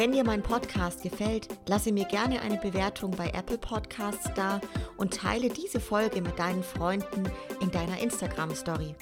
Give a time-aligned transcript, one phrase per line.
[0.00, 4.58] Wenn dir mein Podcast gefällt, lasse mir gerne eine Bewertung bei Apple Podcasts da
[4.96, 7.24] und teile diese Folge mit deinen Freunden
[7.60, 8.94] in deiner Instagram Story.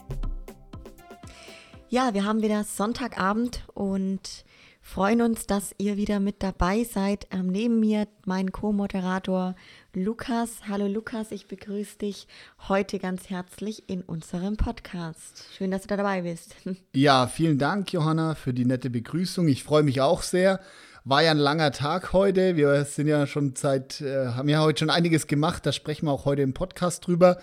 [1.88, 4.45] Ja, wir haben wieder Sonntagabend und
[4.80, 7.28] freuen uns, dass ihr wieder mit dabei seid.
[7.30, 9.55] Ähm, neben mir mein Co-Moderator
[9.94, 10.62] Lukas.
[10.69, 12.27] Hallo Lukas, ich begrüße dich
[12.66, 15.44] heute ganz herzlich in unserem Podcast.
[15.56, 16.56] Schön, dass du da dabei bist.
[16.92, 19.46] Ja, vielen Dank, Johanna, für die nette Begrüßung.
[19.46, 20.58] Ich freue mich auch sehr.
[21.04, 22.56] War ja ein langer Tag heute.
[22.56, 25.64] Wir sind ja schon seit, äh, haben ja heute schon einiges gemacht.
[25.64, 27.38] Da sprechen wir auch heute im Podcast drüber.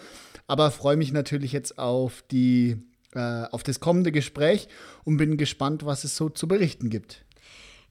[0.47, 2.77] Aber freue mich natürlich jetzt auf die,
[3.13, 4.67] äh, auf das kommende Gespräch
[5.03, 7.25] und bin gespannt, was es so zu berichten gibt.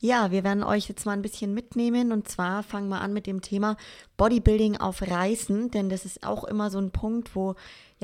[0.00, 3.26] Ja, wir werden euch jetzt mal ein bisschen mitnehmen und zwar fangen wir an mit
[3.26, 3.76] dem Thema
[4.18, 7.54] Bodybuilding auf Reisen, denn das ist auch immer so ein Punkt, wo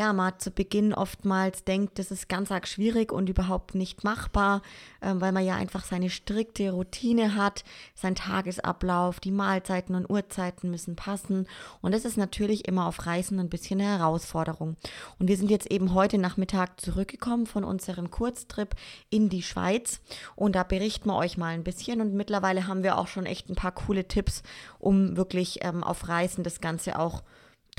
[0.01, 4.63] ja, man zu Beginn oftmals denkt, das ist ganz arg schwierig und überhaupt nicht machbar,
[5.03, 10.71] ähm, weil man ja einfach seine strikte Routine hat, sein Tagesablauf, die Mahlzeiten und Uhrzeiten
[10.71, 11.47] müssen passen.
[11.83, 14.77] Und das ist natürlich immer auf Reisen ein bisschen eine Herausforderung.
[15.19, 18.77] Und wir sind jetzt eben heute Nachmittag zurückgekommen von unserem Kurztrip
[19.11, 20.01] in die Schweiz
[20.35, 22.01] und da berichten wir euch mal ein bisschen.
[22.01, 24.45] Und mittlerweile haben wir auch schon echt ein paar coole Tipps,
[24.79, 27.23] um wirklich ähm, auf Reisen das Ganze auch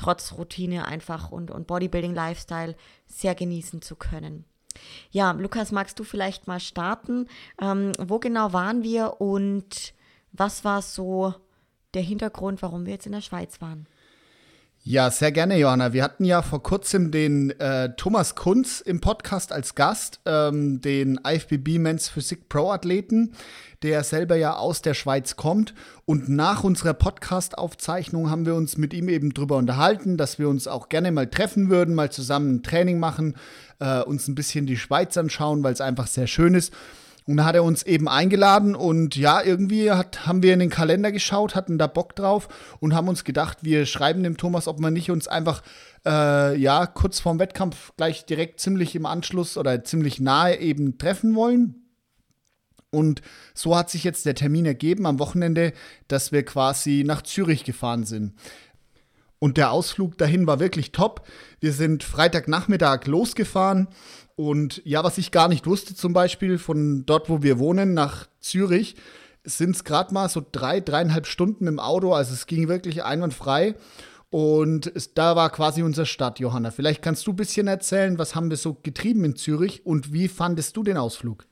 [0.02, 2.74] trotz Routine einfach und, und Bodybuilding-Lifestyle
[3.06, 4.44] sehr genießen zu können.
[5.10, 7.28] Ja, Lukas, magst du vielleicht mal starten?
[7.60, 9.94] Ähm, wo genau waren wir und
[10.32, 11.34] was war so
[11.94, 13.86] der Hintergrund, warum wir jetzt in der Schweiz waren?
[14.84, 15.92] Ja, sehr gerne, Johanna.
[15.92, 21.20] Wir hatten ja vor kurzem den äh, Thomas Kunz im Podcast als Gast, ähm, den
[21.24, 23.30] IFBB Men's Physik Pro Athleten,
[23.84, 25.72] der selber ja aus der Schweiz kommt.
[26.04, 30.66] Und nach unserer Podcast-Aufzeichnung haben wir uns mit ihm eben drüber unterhalten, dass wir uns
[30.66, 33.36] auch gerne mal treffen würden, mal zusammen ein Training machen,
[33.78, 36.72] äh, uns ein bisschen die Schweiz anschauen, weil es einfach sehr schön ist.
[37.26, 40.70] Und da hat er uns eben eingeladen und ja, irgendwie hat, haben wir in den
[40.70, 42.48] Kalender geschaut, hatten da Bock drauf
[42.80, 45.62] und haben uns gedacht, wir schreiben dem Thomas, ob wir nicht uns einfach,
[46.04, 51.36] äh, ja, kurz vorm Wettkampf gleich direkt ziemlich im Anschluss oder ziemlich nahe eben treffen
[51.36, 51.82] wollen.
[52.90, 53.22] Und
[53.54, 55.72] so hat sich jetzt der Termin ergeben am Wochenende,
[56.08, 58.34] dass wir quasi nach Zürich gefahren sind.
[59.38, 61.26] Und der Ausflug dahin war wirklich top.
[61.58, 63.88] Wir sind Freitagnachmittag losgefahren
[64.36, 68.28] und ja, was ich gar nicht wusste, zum Beispiel von dort, wo wir wohnen, nach
[68.40, 68.96] Zürich,
[69.44, 72.12] sind es gerade mal so drei, dreieinhalb Stunden im Auto.
[72.12, 73.74] Also es ging wirklich einwandfrei.
[74.30, 76.70] Und es, da war quasi unsere Stadt, Johanna.
[76.70, 80.28] Vielleicht kannst du ein bisschen erzählen, was haben wir so getrieben in Zürich und wie
[80.28, 81.46] fandest du den Ausflug?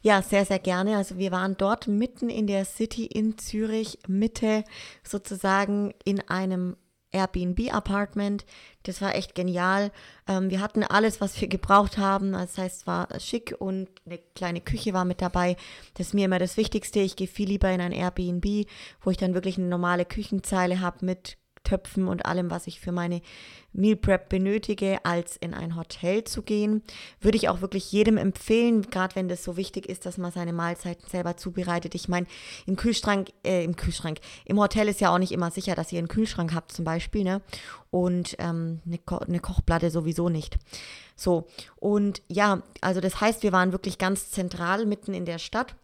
[0.00, 0.96] Ja, sehr, sehr gerne.
[0.96, 4.64] Also wir waren dort mitten in der City in Zürich, Mitte
[5.02, 6.76] sozusagen in einem
[7.12, 8.44] Airbnb-Apartment.
[8.82, 9.90] Das war echt genial.
[10.26, 12.32] Ähm, wir hatten alles, was wir gebraucht haben.
[12.32, 15.56] Das heißt, es war schick und eine kleine Küche war mit dabei.
[15.94, 17.00] Das ist mir immer das Wichtigste.
[17.00, 18.66] Ich gehe viel lieber in ein Airbnb,
[19.02, 22.92] wo ich dann wirklich eine normale Küchenzeile habe mit Töpfen und allem, was ich für
[22.92, 23.20] meine
[23.72, 26.82] Meal Prep benötige, als in ein Hotel zu gehen.
[27.20, 30.54] Würde ich auch wirklich jedem empfehlen, gerade wenn das so wichtig ist, dass man seine
[30.54, 31.94] Mahlzeiten selber zubereitet.
[31.94, 32.26] Ich meine,
[32.66, 35.98] im Kühlschrank, äh, im Kühlschrank, im Hotel ist ja auch nicht immer sicher, dass ihr
[35.98, 37.42] einen Kühlschrank habt zum Beispiel, ne?
[37.90, 40.58] Und ähm, eine, Ko eine Kochplatte sowieso nicht.
[41.16, 41.46] So,
[41.76, 45.74] und ja, also das heißt, wir waren wirklich ganz zentral mitten in der Stadt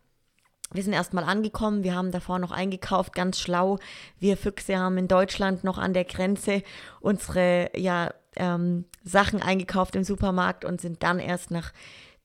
[0.75, 3.79] wir sind erstmal angekommen, wir haben davor noch eingekauft, ganz schlau.
[4.19, 6.63] Wir Füchse haben in Deutschland noch an der Grenze
[7.01, 11.73] unsere ja, ähm, Sachen eingekauft im Supermarkt und sind dann erst nach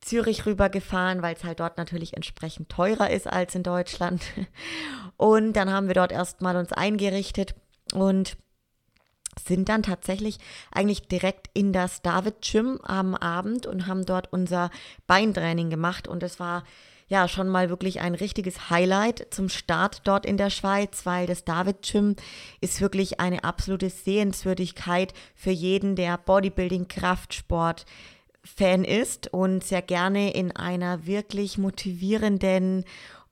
[0.01, 4.23] Zürich rübergefahren, weil es halt dort natürlich entsprechend teurer ist als in Deutschland.
[5.17, 7.53] Und dann haben wir dort erstmal uns eingerichtet
[7.93, 8.37] und
[9.45, 10.37] sind dann tatsächlich
[10.71, 14.69] eigentlich direkt in das David Gym am Abend und haben dort unser
[15.07, 16.63] Beintraining gemacht und es war
[17.09, 21.43] ja schon mal wirklich ein richtiges Highlight zum Start dort in der Schweiz, weil das
[21.43, 22.15] David Gym
[22.61, 27.85] ist wirklich eine absolute Sehenswürdigkeit für jeden, der Bodybuilding, Kraftsport,
[28.43, 32.85] Fan ist und sehr gerne in einer wirklich motivierenden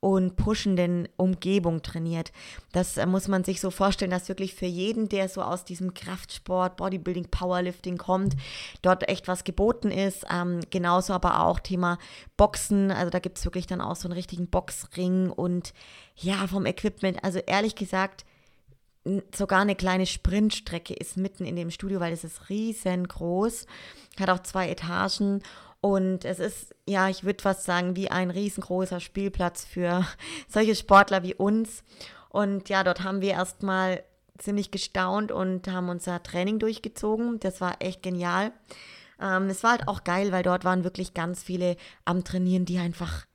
[0.07, 2.31] und pushenden Umgebung trainiert.
[2.71, 5.93] Das äh, muss man sich so vorstellen, dass wirklich für jeden, der so aus diesem
[5.93, 8.37] Kraftsport, Bodybuilding, Powerlifting kommt,
[8.81, 10.25] dort echt was geboten ist.
[10.33, 11.97] Ähm, genauso aber auch Thema
[12.37, 12.89] Boxen.
[12.89, 15.73] Also da gibt es wirklich dann auch so einen richtigen Boxring und
[16.15, 17.21] ja, vom Equipment.
[17.21, 18.23] Also ehrlich gesagt,
[19.35, 23.65] sogar eine kleine Sprintstrecke ist mitten in dem Studio, weil es ist riesengroß,
[24.17, 25.43] hat auch zwei Etagen
[25.81, 30.05] und es ist, ja, ich würde fast sagen, wie ein riesengroßer Spielplatz für
[30.47, 31.83] solche Sportler wie uns.
[32.29, 34.03] Und ja, dort haben wir erstmal
[34.37, 37.39] ziemlich gestaunt und haben unser Training durchgezogen.
[37.39, 38.51] Das war echt genial.
[39.19, 42.77] Ähm, es war halt auch geil, weil dort waren wirklich ganz viele am Trainieren, die
[42.77, 43.25] einfach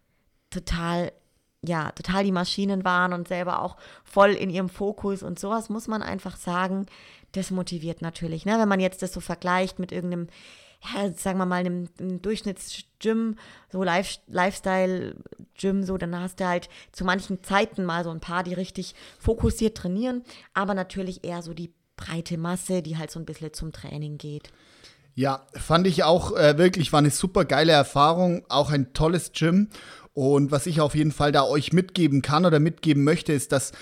[0.50, 1.12] total,
[1.64, 5.88] ja, total die Maschinen waren und selber auch voll in ihrem Fokus und sowas muss
[5.88, 6.86] man einfach sagen,
[7.32, 8.44] das motiviert natürlich.
[8.44, 8.58] Ne?
[8.58, 10.28] Wenn man jetzt das so vergleicht mit irgendeinem
[10.82, 13.36] ja, sagen wir mal, einem, einem Durchschnittsgym,
[13.70, 18.42] so Life, Lifestyle-Gym, so, dann hast du halt zu manchen Zeiten mal so ein paar,
[18.42, 20.22] die richtig fokussiert trainieren,
[20.54, 24.50] aber natürlich eher so die breite Masse, die halt so ein bisschen zum Training geht.
[25.14, 29.68] Ja, fand ich auch äh, wirklich, war eine super geile Erfahrung, auch ein tolles Gym.
[30.14, 33.72] Und was ich auf jeden Fall da euch mitgeben kann oder mitgeben möchte, ist, dass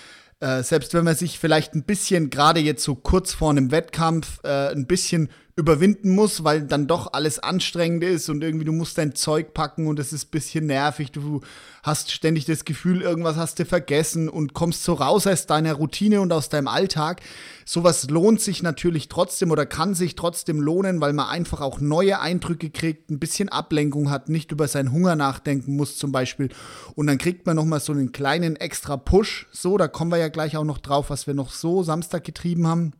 [0.41, 4.39] äh, selbst wenn man sich vielleicht ein bisschen, gerade jetzt so kurz vor einem Wettkampf,
[4.43, 8.97] äh, ein bisschen überwinden muss, weil dann doch alles anstrengend ist und irgendwie du musst
[8.97, 11.11] dein Zeug packen und es ist ein bisschen nervig.
[11.11, 11.41] Du
[11.83, 16.21] hast ständig das Gefühl, irgendwas hast du vergessen und kommst so raus aus deiner Routine
[16.21, 17.21] und aus deinem Alltag.
[17.65, 22.19] Sowas lohnt sich natürlich trotzdem oder kann sich trotzdem lohnen, weil man einfach auch neue
[22.19, 26.49] Eindrücke kriegt, ein bisschen Ablenkung hat, nicht über seinen Hunger nachdenken muss zum Beispiel.
[26.95, 29.47] Und dann kriegt man nochmal so einen kleinen extra Push.
[29.51, 32.67] So, da kommen wir ja gleich auch noch drauf, was wir noch so Samstag getrieben
[32.67, 32.93] haben.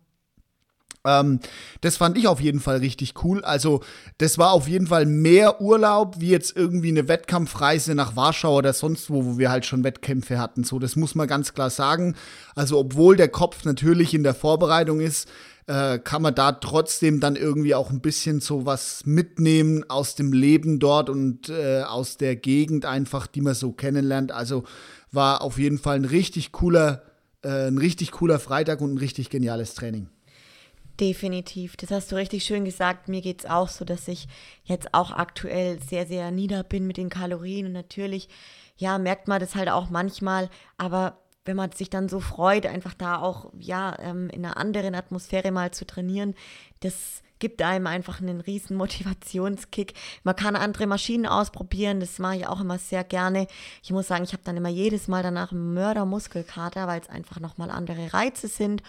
[1.05, 1.39] Ähm,
[1.81, 3.43] das fand ich auf jeden Fall richtig cool.
[3.43, 3.81] Also,
[4.19, 8.73] das war auf jeden Fall mehr Urlaub wie jetzt irgendwie eine Wettkampfreise nach Warschau oder
[8.73, 10.63] sonst wo, wo wir halt schon Wettkämpfe hatten.
[10.63, 12.15] So, das muss man ganz klar sagen.
[12.55, 15.27] Also, obwohl der Kopf natürlich in der Vorbereitung ist,
[15.67, 20.33] äh, kann man da trotzdem dann irgendwie auch ein bisschen so was mitnehmen aus dem
[20.33, 24.31] Leben dort und äh, aus der Gegend einfach, die man so kennenlernt.
[24.31, 24.63] Also,
[25.11, 27.01] war auf jeden Fall ein richtig cooler,
[27.43, 30.07] äh, ein richtig cooler Freitag und ein richtig geniales Training.
[31.01, 33.09] Definitiv, das hast du richtig schön gesagt.
[33.09, 34.27] Mir geht es auch so, dass ich
[34.65, 37.65] jetzt auch aktuell sehr, sehr nieder bin mit den Kalorien.
[37.65, 38.29] Und natürlich,
[38.77, 40.47] ja, merkt man das halt auch manchmal.
[40.77, 44.93] Aber wenn man sich dann so freut, einfach da auch, ja, ähm, in einer anderen
[44.93, 46.35] Atmosphäre mal zu trainieren,
[46.81, 49.95] das gibt einem einfach einen riesen Motivationskick.
[50.23, 53.47] Man kann andere Maschinen ausprobieren, das mache ich auch immer sehr gerne.
[53.81, 57.39] Ich muss sagen, ich habe dann immer jedes Mal danach einen Mördermuskelkater, weil es einfach
[57.39, 58.83] nochmal andere Reize sind.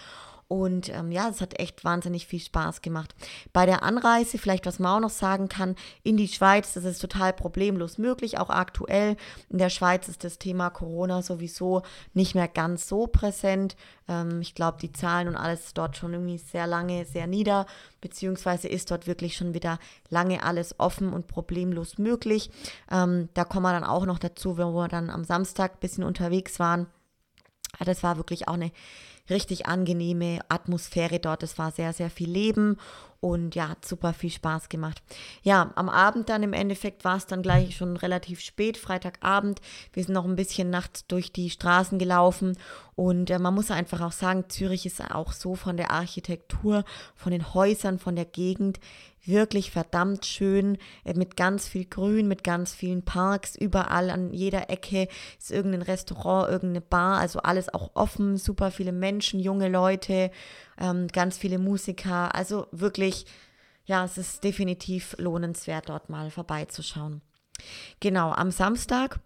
[0.53, 3.15] Und ähm, ja, es hat echt wahnsinnig viel Spaß gemacht.
[3.53, 6.99] Bei der Anreise, vielleicht was man auch noch sagen kann, in die Schweiz, das ist
[6.99, 9.17] total problemlos möglich, auch aktuell.
[9.49, 11.81] In der Schweiz ist das Thema Corona sowieso
[12.13, 13.75] nicht mehr ganz so präsent.
[14.07, 17.65] Ähm, ich glaube, die Zahlen und alles dort schon irgendwie sehr lange, sehr nieder,
[17.99, 19.79] beziehungsweise ist dort wirklich schon wieder
[20.09, 22.51] lange alles offen und problemlos möglich.
[22.91, 26.03] Ähm, da kommen wir dann auch noch dazu, wenn wir dann am Samstag ein bisschen
[26.03, 26.85] unterwegs waren.
[27.83, 28.71] Das war wirklich auch eine
[29.29, 31.43] richtig angenehme Atmosphäre dort.
[31.43, 32.77] Es war sehr, sehr viel Leben
[33.23, 35.01] und ja, hat super viel Spaß gemacht.
[35.43, 39.61] Ja, am Abend dann im Endeffekt war es dann gleich schon relativ spät, Freitagabend.
[39.93, 42.57] Wir sind noch ein bisschen nachts durch die Straßen gelaufen
[42.95, 46.83] und äh, man muss einfach auch sagen, Zürich ist auch so von der Architektur,
[47.15, 48.79] von den Häusern, von der Gegend
[49.25, 54.69] wirklich verdammt schön, äh, mit ganz viel Grün, mit ganz vielen Parks, überall an jeder
[54.69, 55.07] Ecke
[55.39, 60.31] ist irgendein Restaurant, irgendeine Bar, also alles auch offen, super viele Menschen, junge Leute,
[60.77, 63.25] ähm, ganz viele Musiker, also wirklich,
[63.85, 67.21] ja, es ist definitiv lohnenswert, dort mal vorbeizuschauen.
[67.99, 69.19] Genau, am Samstag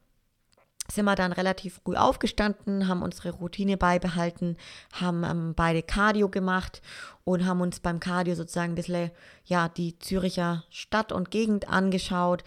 [0.89, 4.57] sind wir dann relativ früh aufgestanden, haben unsere Routine beibehalten,
[4.93, 6.81] haben ähm, beide Cardio gemacht
[7.23, 9.11] und haben uns beim Cardio sozusagen ein bisschen
[9.43, 12.43] ja, die Züricher Stadt und Gegend angeschaut.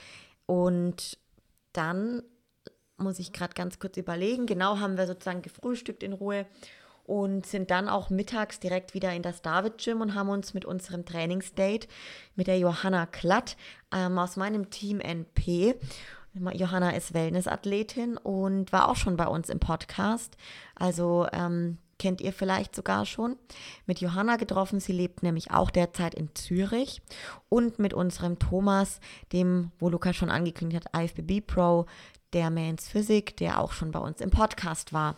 [0.47, 1.19] Und
[1.73, 2.23] dann
[2.97, 6.47] muss ich gerade ganz kurz überlegen, genau haben wir sozusagen gefrühstückt in Ruhe
[7.11, 10.65] und sind dann auch mittags direkt wieder in das David Gym und haben uns mit
[10.65, 11.89] unserem Trainingsdate
[12.37, 13.57] mit der Johanna Klatt
[13.93, 15.75] ähm, aus meinem Team NP
[16.33, 20.37] Johanna ist Wellnessathletin und war auch schon bei uns im Podcast.
[20.77, 23.35] Also ähm, kennt ihr vielleicht sogar schon.
[23.87, 24.79] Mit Johanna getroffen.
[24.79, 27.03] Sie lebt nämlich auch derzeit in Zürich.
[27.49, 29.01] Und mit unserem Thomas,
[29.33, 31.87] dem, wo Luca schon angekündigt hat, IFBB Pro,
[32.33, 35.17] der Mans Physik, der auch schon bei uns im Podcast war.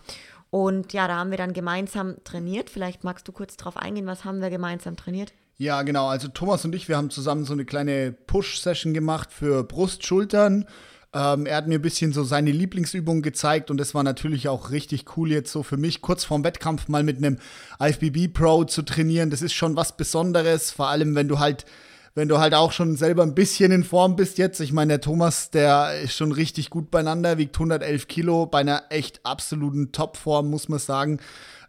[0.52, 2.70] Und ja, da haben wir dann gemeinsam trainiert.
[2.70, 5.32] Vielleicht magst du kurz drauf eingehen, was haben wir gemeinsam trainiert?
[5.56, 6.06] Ja, genau.
[6.06, 10.66] Also Thomas und ich, wir haben zusammen so eine kleine Push-Session gemacht für Brust, Schultern
[11.14, 14.70] ähm, er hat mir ein bisschen so seine Lieblingsübungen gezeigt und das war natürlich auch
[14.70, 17.38] richtig cool jetzt so für mich, kurz vorm Wettkampf mal mit einem
[17.78, 19.28] IFBB Pro zu trainieren.
[19.28, 21.66] Das ist schon was Besonderes, vor allem wenn du halt
[22.14, 24.60] wenn du halt auch schon selber ein bisschen in Form bist jetzt.
[24.60, 28.84] Ich meine, der Thomas, der ist schon richtig gut beieinander, wiegt 111 Kilo, bei einer
[28.90, 31.20] echt absoluten Topform, muss man sagen.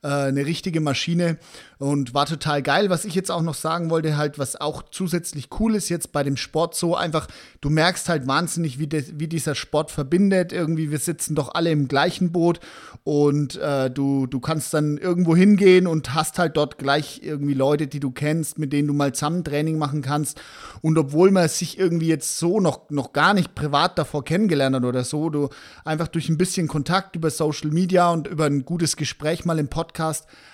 [0.03, 1.37] Äh, eine richtige Maschine
[1.79, 2.89] und war total geil.
[2.89, 6.23] Was ich jetzt auch noch sagen wollte, halt, was auch zusätzlich cool ist jetzt bei
[6.23, 7.27] dem Sport so einfach,
[7.61, 10.51] du merkst halt wahnsinnig, wie, de, wie dieser Sport verbindet.
[10.51, 12.59] Irgendwie, wir sitzen doch alle im gleichen Boot
[13.03, 17.87] und äh, du, du kannst dann irgendwo hingehen und hast halt dort gleich irgendwie Leute,
[17.87, 20.41] die du kennst, mit denen du mal zusammen Training machen kannst.
[20.81, 24.83] Und obwohl man sich irgendwie jetzt so noch, noch gar nicht privat davor kennengelernt hat
[24.83, 25.49] oder so, du
[25.85, 29.69] einfach durch ein bisschen Kontakt über Social Media und über ein gutes Gespräch mal im
[29.69, 29.92] Podcast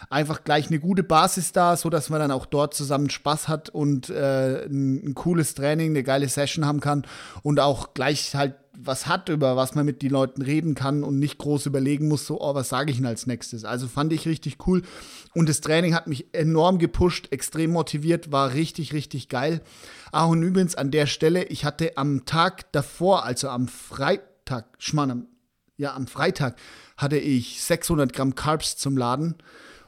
[0.10, 3.70] einfach gleich eine gute Basis da, so dass man dann auch dort zusammen Spaß hat
[3.70, 7.06] und äh, ein, ein cooles Training, eine geile Session haben kann
[7.44, 11.20] und auch gleich halt was hat, über was man mit den Leuten reden kann und
[11.20, 13.66] nicht groß überlegen muss, so, oh, was sage ich denn als nächstes?
[13.66, 14.84] Also fand ich richtig cool.
[15.36, 19.62] Und das Training hat mich enorm gepusht, extrem motiviert, war richtig, richtig geil.
[20.12, 25.28] Ah, und übrigens an der Stelle, ich hatte am Tag davor, also am Freitag, Schmarrn,
[25.80, 26.58] ja, am Freitag
[26.98, 29.36] hatte ich 600 Gramm Carbs zum Laden.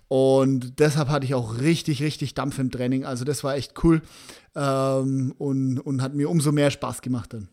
[0.08, 3.06] Und deshalb hatte ich auch richtig, richtig Dampf im Training.
[3.06, 4.02] Also das war echt cool
[4.56, 7.50] ähm, und, und hat mir umso mehr Spaß gemacht dann.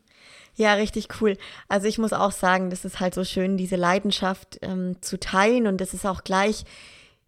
[0.54, 1.36] Ja, richtig cool.
[1.68, 5.66] Also ich muss auch sagen, das ist halt so schön, diese Leidenschaft ähm, zu teilen.
[5.66, 6.64] Und das ist auch gleich,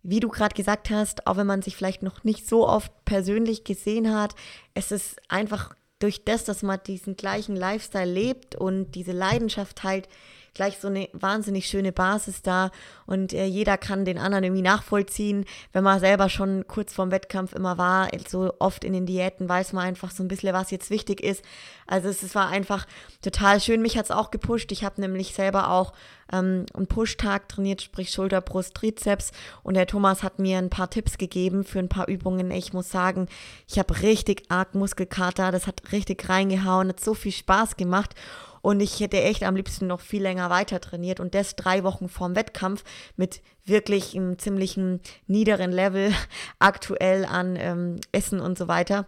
[0.03, 3.65] wie du gerade gesagt hast, auch wenn man sich vielleicht noch nicht so oft persönlich
[3.65, 4.35] gesehen hat,
[4.75, 10.09] es ist einfach durch das, dass man diesen gleichen Lifestyle lebt und diese Leidenschaft teilt,
[10.55, 12.71] gleich so eine wahnsinnig schöne Basis da
[13.07, 15.45] und äh, jeder kann den anderen irgendwie nachvollziehen.
[15.73, 19.73] Wenn man selber schon kurz vorm Wettkampf immer war, so oft in den Diäten, weiß
[19.73, 21.45] man einfach so ein bisschen, was jetzt wichtig ist.
[21.87, 22.87] Also es, es war einfach
[23.23, 23.83] total schön.
[23.83, 24.71] Mich hat es auch gepusht.
[24.73, 25.93] Ich habe nämlich selber auch
[26.33, 29.33] ähm, einen Push-Tag trainiert, sprich Schulter, Brust, Trizeps.
[29.63, 32.51] Und der Thomas hat mir ein paar Tipps gegeben für ein paar Übungen.
[32.51, 33.27] Ich muss sagen,
[33.69, 35.51] ich habe richtig arg Muskelkater.
[35.51, 38.15] Das hat richtig reingehauen, hat so viel Spaß gemacht.
[38.63, 42.09] Und ich hätte echt am liebsten noch viel länger weiter trainiert und das drei Wochen
[42.09, 42.85] vorm Wettkampf
[43.17, 46.13] mit wirklich einem ziemlichen niederen Level
[46.59, 49.07] aktuell an ähm, Essen und so weiter.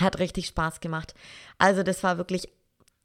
[0.00, 1.14] Hat richtig Spaß gemacht.
[1.56, 2.48] Also das war wirklich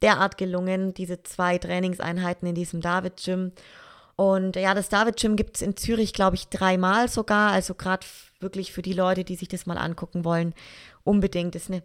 [0.02, 3.52] derart gelungen, diese zwei Trainingseinheiten in diesem David-Gym.
[4.16, 7.52] Und ja, das David-Gym gibt es in Zürich, glaube ich, dreimal sogar.
[7.52, 8.06] Also gerade
[8.38, 10.54] wirklich für die Leute, die sich das mal angucken wollen,
[11.02, 11.54] unbedingt.
[11.54, 11.82] Das ist eine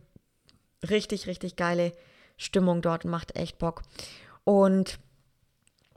[0.87, 1.93] richtig, richtig geile
[2.39, 3.83] Stimmung dort macht echt Bock.
[4.43, 4.97] Und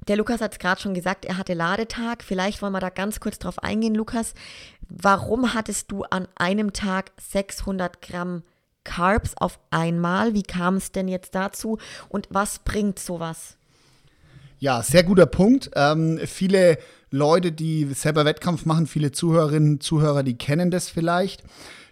[0.08, 2.22] der Lukas hat es gerade schon gesagt, er hatte Ladetag.
[2.22, 4.34] Vielleicht wollen wir da ganz kurz drauf eingehen, Lukas.
[4.88, 8.42] Warum hattest du an einem Tag 600 Gramm
[8.84, 10.34] Carbs auf einmal?
[10.34, 11.78] Wie kam es denn jetzt dazu?
[12.08, 13.56] Und was bringt sowas?
[14.58, 15.70] Ja, sehr guter Punkt.
[15.76, 16.78] Ähm, viele
[17.10, 21.44] Leute, die selber Wettkampf machen, viele Zuhörerinnen und Zuhörer, die kennen das vielleicht.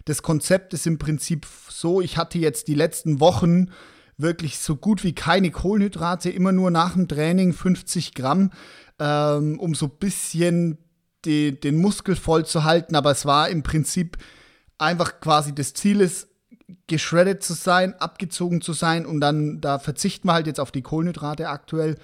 [0.05, 3.71] Das Konzept ist im Prinzip so, ich hatte jetzt die letzten Wochen
[4.21, 8.51] wirklich so gut wie keine Kohlenhydrate, immer nur nach dem Training 50 Gramm,
[8.99, 10.77] ähm, um so ein bisschen
[11.25, 12.95] die, den Muskel voll zu halten.
[12.95, 14.17] Aber es war im Prinzip
[14.77, 16.27] einfach quasi das Ziel ist,
[16.87, 20.81] geschreddet zu sein, abgezogen zu sein und dann, da verzichten wir halt jetzt auf die
[20.81, 21.97] Kohlenhydrate aktuell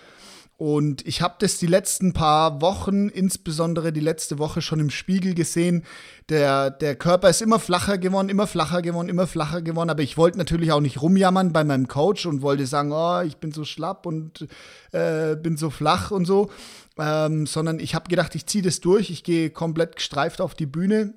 [0.57, 5.35] und ich habe das die letzten paar Wochen, insbesondere die letzte Woche schon im Spiegel
[5.35, 5.85] gesehen.
[6.29, 9.91] Der, der Körper ist immer flacher geworden, immer flacher geworden, immer flacher geworden.
[9.91, 13.37] Aber ich wollte natürlich auch nicht rumjammern bei meinem Coach und wollte sagen, oh, ich
[13.37, 14.47] bin so schlapp und
[14.93, 16.49] äh, bin so flach und so.
[16.97, 19.11] Ähm, sondern ich habe gedacht, ich ziehe das durch.
[19.11, 21.13] Ich gehe komplett gestreift auf die Bühne.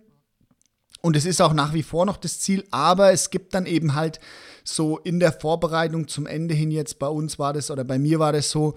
[1.01, 2.67] Und es ist auch nach wie vor noch das Ziel.
[2.73, 4.21] Aber es gibt dann eben halt
[4.65, 8.19] so in der Vorbereitung zum Ende hin jetzt bei uns war das oder bei mir
[8.19, 8.75] war das so,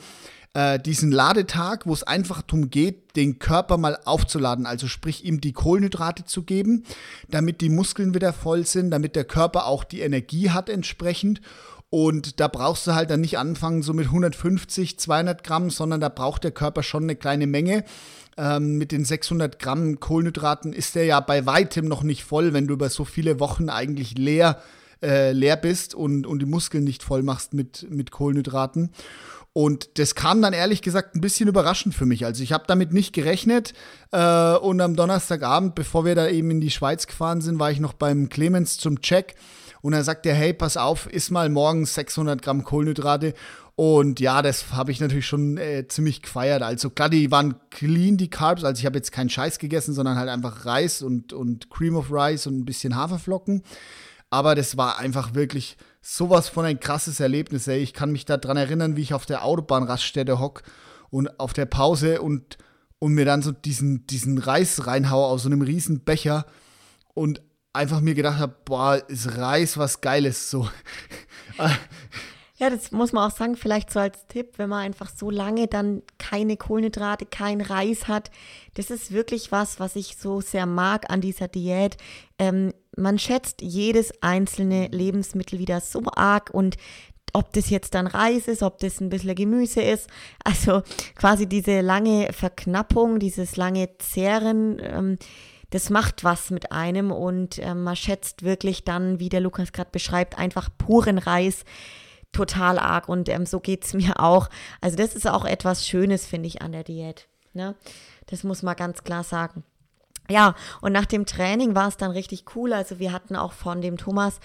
[0.53, 5.41] äh, diesen Ladetag, wo es einfach darum geht, den Körper mal aufzuladen, also sprich ihm
[5.41, 6.83] die Kohlenhydrate zu geben,
[7.27, 11.41] damit die Muskeln wieder voll sind, damit der Körper auch die Energie hat entsprechend.
[11.89, 16.09] Und da brauchst du halt dann nicht anfangen so mit 150, 200 Gramm, sondern da
[16.09, 17.83] braucht der Körper schon eine kleine Menge.
[18.35, 22.65] Ähm, mit den 600 Gramm Kohlenhydraten ist der ja bei weitem noch nicht voll, wenn
[22.65, 24.59] du über so viele Wochen eigentlich leer,
[25.03, 28.89] äh, leer bist und, und die Muskeln nicht voll machst mit, mit Kohlenhydraten.
[29.53, 32.25] Und das kam dann ehrlich gesagt ein bisschen überraschend für mich.
[32.25, 33.73] Also ich habe damit nicht gerechnet.
[34.11, 37.79] Äh, und am Donnerstagabend, bevor wir da eben in die Schweiz gefahren sind, war ich
[37.79, 39.35] noch beim Clemens zum Check.
[39.81, 43.35] Und er sagte, hey, pass auf, iss mal morgens 600 Gramm Kohlenhydrate.
[43.75, 46.63] Und ja, das habe ich natürlich schon äh, ziemlich gefeiert.
[46.63, 48.63] Also klar, die waren clean, die Carbs.
[48.63, 52.11] Also ich habe jetzt keinen Scheiß gegessen, sondern halt einfach Reis und, und Cream of
[52.11, 53.61] Rice und ein bisschen Haferflocken.
[54.29, 57.79] Aber das war einfach wirklich sowas von ein krasses Erlebnis, ey.
[57.79, 60.61] Ich kann mich daran erinnern, wie ich auf der Autobahnraststätte hock
[61.09, 62.57] und auf der Pause und,
[62.99, 66.45] und mir dann so diesen, diesen Reis reinhaue aus so einem riesen Becher
[67.13, 67.41] und
[67.71, 70.69] einfach mir gedacht habe, boah, ist Reis was Geiles so.
[72.63, 75.67] Ja, das muss man auch sagen, vielleicht so als Tipp, wenn man einfach so lange
[75.67, 78.31] dann keine Kohlenhydrate, kein Reis hat.
[78.75, 81.97] Das ist wirklich was, was ich so sehr mag an dieser Diät.
[82.39, 86.77] Ähm, man schätzt jedes einzelne Lebensmittel wieder so arg und
[87.33, 90.09] ob das jetzt dann Reis ist, ob das ein bisschen Gemüse ist.
[90.45, 90.83] Also
[91.15, 95.17] quasi diese lange Verknappung, dieses lange Zehren, ähm,
[95.71, 99.91] das macht was mit einem und äh, man schätzt wirklich dann, wie der Lukas gerade
[99.91, 101.65] beschreibt, einfach puren Reis
[102.33, 104.49] total arg und ähm, so geht es mir auch.
[104.81, 107.27] Also das ist auch etwas Schönes, finde ich, an der Diät.
[107.53, 107.75] Ne?
[108.25, 109.63] Das muss man ganz klar sagen.
[110.29, 112.73] Ja, und nach dem Training war es dann richtig cool.
[112.73, 114.39] Also wir hatten auch von dem Thomas,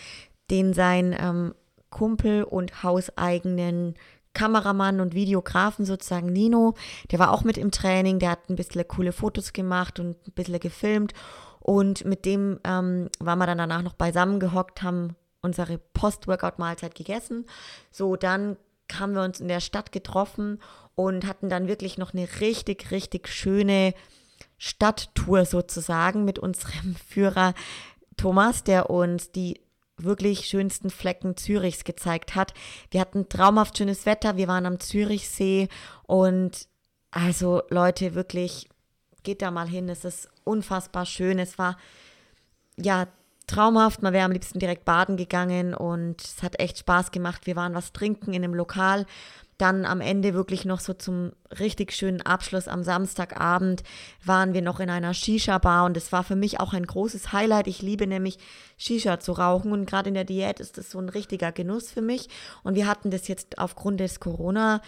[0.50, 1.54] den sein ähm,
[1.90, 3.94] Kumpel und hauseigenen
[4.34, 6.74] Kameramann und Videografen sozusagen Nino,
[7.10, 10.32] der war auch mit im Training, der hat ein bisschen coole Fotos gemacht und ein
[10.32, 11.12] bisschen gefilmt
[11.60, 17.46] und mit dem ähm, waren wir dann danach noch beisammen gehockt, haben unsere Post-Workout-Mahlzeit gegessen.
[17.90, 18.56] So, dann
[18.92, 20.60] haben wir uns in der Stadt getroffen
[20.94, 23.94] und hatten dann wirklich noch eine richtig, richtig schöne
[24.56, 27.54] Stadttour sozusagen mit unserem Führer
[28.16, 29.60] Thomas, der uns die
[29.96, 32.54] wirklich schönsten Flecken Zürichs gezeigt hat.
[32.90, 35.68] Wir hatten traumhaft schönes Wetter, wir waren am Zürichsee
[36.04, 36.68] und
[37.10, 38.68] also Leute, wirklich,
[39.22, 41.38] geht da mal hin, es ist unfassbar schön.
[41.38, 41.76] Es war
[42.76, 43.08] ja
[43.48, 47.46] traumhaft, man wäre am liebsten direkt baden gegangen und es hat echt Spaß gemacht.
[47.46, 49.06] Wir waren was trinken in einem Lokal
[49.58, 53.82] dann am Ende wirklich noch so zum richtig schönen Abschluss am Samstagabend
[54.24, 57.66] waren wir noch in einer Shisha-Bar und es war für mich auch ein großes Highlight.
[57.66, 58.38] Ich liebe nämlich
[58.76, 62.02] Shisha zu rauchen und gerade in der Diät ist das so ein richtiger Genuss für
[62.02, 62.28] mich.
[62.62, 64.80] Und wir hatten das jetzt aufgrund des Corona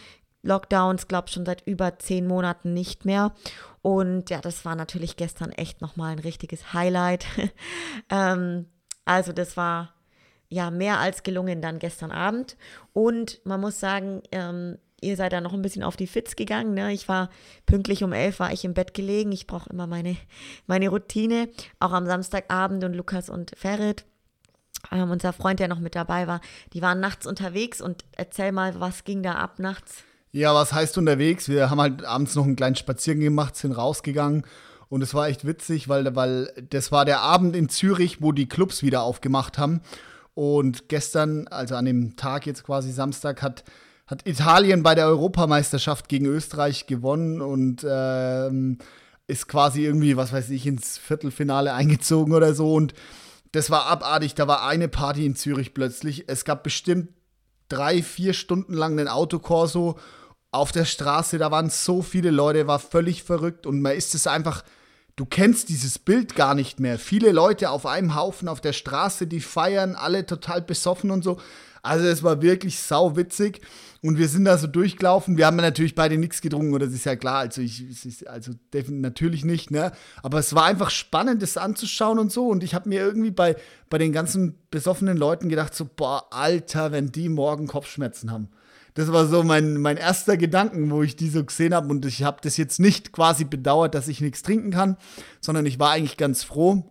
[0.43, 3.33] Lockdowns, glaube schon seit über zehn Monaten nicht mehr.
[3.82, 7.26] Und ja, das war natürlich gestern echt nochmal ein richtiges Highlight.
[8.10, 8.66] ähm,
[9.04, 9.94] also das war
[10.49, 12.56] ja mehr als gelungen dann gestern Abend.
[12.92, 16.75] Und man muss sagen, ähm, ihr seid da noch ein bisschen auf die Fits gegangen.
[16.75, 16.92] Ne?
[16.92, 17.30] Ich war
[17.66, 19.32] pünktlich um elf, war ich im Bett gelegen.
[19.32, 20.16] Ich brauche immer meine,
[20.66, 24.04] meine Routine, auch am Samstagabend und Lukas und Ferit.
[24.90, 26.40] Ähm, unser Freund, der noch mit dabei war,
[26.72, 30.04] die waren nachts unterwegs und erzähl mal, was ging da ab nachts?
[30.32, 31.49] Ja, was heißt unterwegs?
[31.49, 34.45] Wir haben halt abends noch einen kleinen Spaziergang gemacht, sind rausgegangen
[34.88, 38.49] und es war echt witzig, weil, weil das war der Abend in Zürich, wo die
[38.49, 39.80] Clubs wieder aufgemacht haben.
[40.34, 43.64] Und gestern, also an dem Tag jetzt quasi Samstag, hat,
[44.06, 48.78] hat Italien bei der Europameisterschaft gegen Österreich gewonnen und ähm,
[49.26, 52.75] ist quasi irgendwie, was weiß ich, ins Viertelfinale eingezogen oder so.
[52.75, 52.95] Und
[53.52, 54.34] das war abartig.
[54.34, 56.28] Da war eine Party in Zürich plötzlich.
[56.28, 57.08] Es gab bestimmt
[57.69, 59.99] drei, vier Stunden lang einen Autokorso
[60.52, 61.39] auf der Straße.
[61.39, 63.67] Da waren so viele Leute, war völlig verrückt.
[63.67, 64.63] Und man ist es einfach
[65.21, 66.99] du kennst dieses Bild gar nicht mehr.
[66.99, 71.39] Viele Leute auf einem Haufen auf der Straße, die feiern, alle total besoffen und so.
[71.82, 73.60] Also es war wirklich sau witzig
[74.00, 75.36] und wir sind da so durchgelaufen.
[75.36, 77.41] Wir haben natürlich beide nichts getrunken, oder das ist ja klar.
[77.41, 77.84] Also ich,
[78.28, 78.52] also
[78.89, 79.93] natürlich nicht, ne?
[80.23, 82.49] Aber es war einfach spannend, das anzuschauen und so.
[82.49, 83.56] Und ich habe mir irgendwie bei,
[83.91, 88.49] bei den ganzen besoffenen Leuten gedacht, so, boah, Alter, wenn die morgen Kopfschmerzen haben.
[88.95, 91.89] Das war so mein, mein erster Gedanken, wo ich die so gesehen habe.
[91.89, 94.97] Und ich habe das jetzt nicht quasi bedauert, dass ich nichts trinken kann,
[95.41, 96.85] sondern ich war eigentlich ganz froh,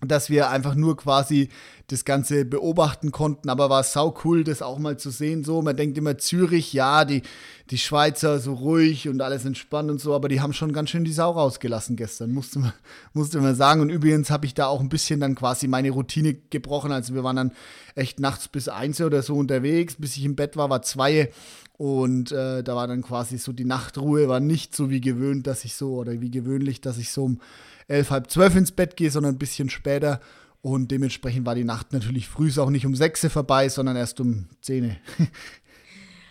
[0.00, 1.48] dass wir einfach nur quasi
[1.88, 3.48] das Ganze beobachten konnten.
[3.48, 5.42] Aber war sau cool, das auch mal zu sehen.
[5.42, 7.22] So, man denkt immer Zürich, ja, die,
[7.70, 11.04] die Schweizer so ruhig und alles entspannt und so, aber die haben schon ganz schön
[11.04, 12.72] die Sau rausgelassen gestern, musste man,
[13.14, 13.80] musste man sagen.
[13.80, 16.92] Und übrigens habe ich da auch ein bisschen dann quasi meine Routine gebrochen.
[16.92, 17.52] Also wir waren dann
[17.94, 21.32] echt nachts bis eins oder so unterwegs, bis ich im Bett war, war zwei.
[21.78, 25.64] Und äh, da war dann quasi so die Nachtruhe, war nicht so wie gewöhnt, dass
[25.64, 27.40] ich so, oder wie gewöhnlich, dass ich so um
[27.88, 30.20] elf, halb zwölf ins Bett gehe, sondern ein bisschen später.
[30.60, 34.46] Und dementsprechend war die Nacht natürlich früh auch nicht um sechs vorbei, sondern erst um
[34.60, 34.96] zehn.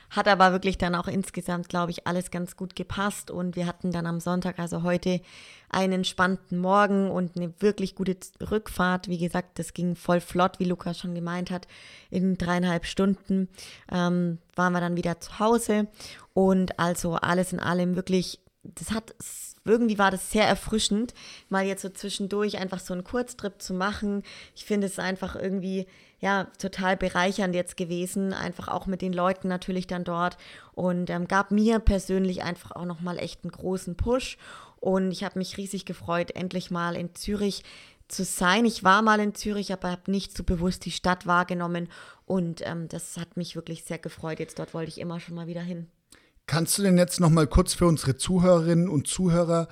[0.10, 3.30] Hat aber wirklich dann auch insgesamt, glaube ich, alles ganz gut gepasst.
[3.30, 5.22] Und wir hatten dann am Sonntag, also heute,
[5.70, 8.16] einen entspannten Morgen und eine wirklich gute
[8.50, 9.10] Rückfahrt.
[9.10, 11.68] Wie gesagt, das ging voll flott, wie Lukas schon gemeint hat.
[12.10, 13.50] In dreieinhalb Stunden
[13.92, 15.88] ähm, waren wir dann wieder zu Hause.
[16.34, 19.14] Und also alles in allem wirklich, das hat
[19.68, 21.14] irgendwie war das sehr erfrischend,
[21.50, 24.24] mal jetzt so zwischendurch einfach so einen Kurztrip zu machen.
[24.56, 25.86] Ich finde es einfach irgendwie
[26.20, 30.38] ja total bereichernd jetzt gewesen, einfach auch mit den Leuten natürlich dann dort
[30.74, 34.38] und ähm, gab mir persönlich einfach auch noch mal echt einen großen Push
[34.80, 37.64] und ich habe mich riesig gefreut, endlich mal in Zürich
[38.08, 38.66] zu sein.
[38.66, 41.90] Ich war mal in Zürich, aber habe nicht so bewusst die Stadt wahrgenommen
[42.26, 44.40] und ähm, das hat mich wirklich sehr gefreut.
[44.40, 45.88] Jetzt dort wollte ich immer schon mal wieder hin.
[46.48, 49.68] Kannst du denn jetzt noch mal kurz für unsere Zuhörerinnen und Zuhörer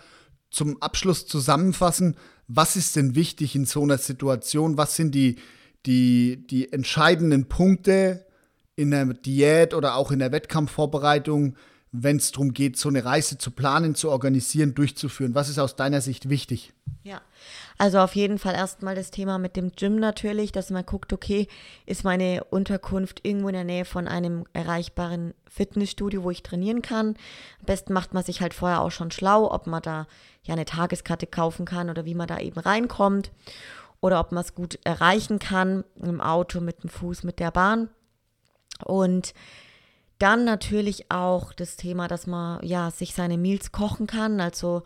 [0.51, 2.15] zum Abschluss zusammenfassen,
[2.47, 4.77] was ist denn wichtig in so einer Situation?
[4.77, 5.38] Was sind die,
[5.85, 8.25] die, die entscheidenden Punkte,
[8.75, 11.55] in der Diät oder auch in der Wettkampfvorbereitung,
[12.03, 15.36] wenn es darum geht, so eine Reise zu planen, zu organisieren, durchzuführen?
[15.36, 16.73] Was ist aus deiner Sicht wichtig?
[17.03, 17.21] Ja,
[17.77, 21.47] also auf jeden Fall erstmal das Thema mit dem Gym natürlich, dass man guckt, okay,
[21.86, 27.10] ist meine Unterkunft irgendwo in der Nähe von einem erreichbaren Fitnessstudio, wo ich trainieren kann.
[27.60, 30.08] Am besten macht man sich halt vorher auch schon schlau, ob man da
[30.43, 33.31] ja eine Tageskarte kaufen kann oder wie man da eben reinkommt
[34.01, 37.89] oder ob man es gut erreichen kann im Auto, mit dem Fuß, mit der Bahn.
[38.84, 39.34] Und
[40.19, 44.84] dann natürlich auch das Thema, dass man ja sich seine Meals kochen kann, also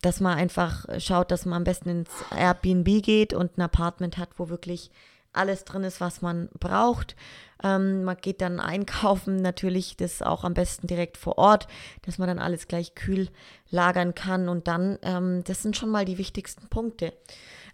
[0.00, 4.30] dass man einfach schaut, dass man am besten ins Airbnb geht und ein Apartment hat,
[4.36, 4.90] wo wirklich
[5.32, 7.16] alles drin ist, was man braucht.
[7.62, 11.66] Ähm, man geht dann einkaufen, natürlich das auch am besten direkt vor Ort,
[12.02, 13.28] dass man dann alles gleich kühl
[13.70, 14.48] lagern kann.
[14.48, 17.12] Und dann, ähm, das sind schon mal die wichtigsten Punkte.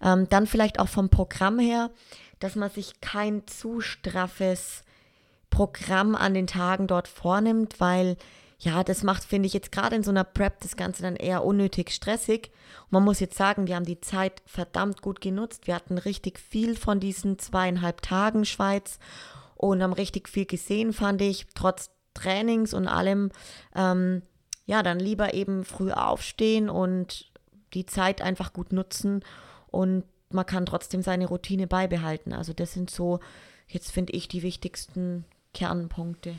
[0.02, 1.90] Ähm, dann vielleicht auch vom Programm her,
[2.40, 4.83] dass man sich kein zu straffes
[5.54, 8.16] Programm an den Tagen dort vornimmt, weil
[8.58, 11.44] ja, das macht, finde ich, jetzt gerade in so einer Prep das Ganze dann eher
[11.44, 12.50] unnötig stressig.
[12.84, 15.66] Und man muss jetzt sagen, wir haben die Zeit verdammt gut genutzt.
[15.66, 18.98] Wir hatten richtig viel von diesen zweieinhalb Tagen Schweiz
[19.54, 23.30] und haben richtig viel gesehen, fand ich, trotz Trainings und allem.
[23.74, 24.22] Ähm,
[24.66, 27.30] ja, dann lieber eben früh aufstehen und
[27.74, 29.22] die Zeit einfach gut nutzen
[29.66, 32.32] und man kann trotzdem seine Routine beibehalten.
[32.32, 33.20] Also das sind so,
[33.68, 36.34] jetzt finde ich, die wichtigsten Kernpunkte.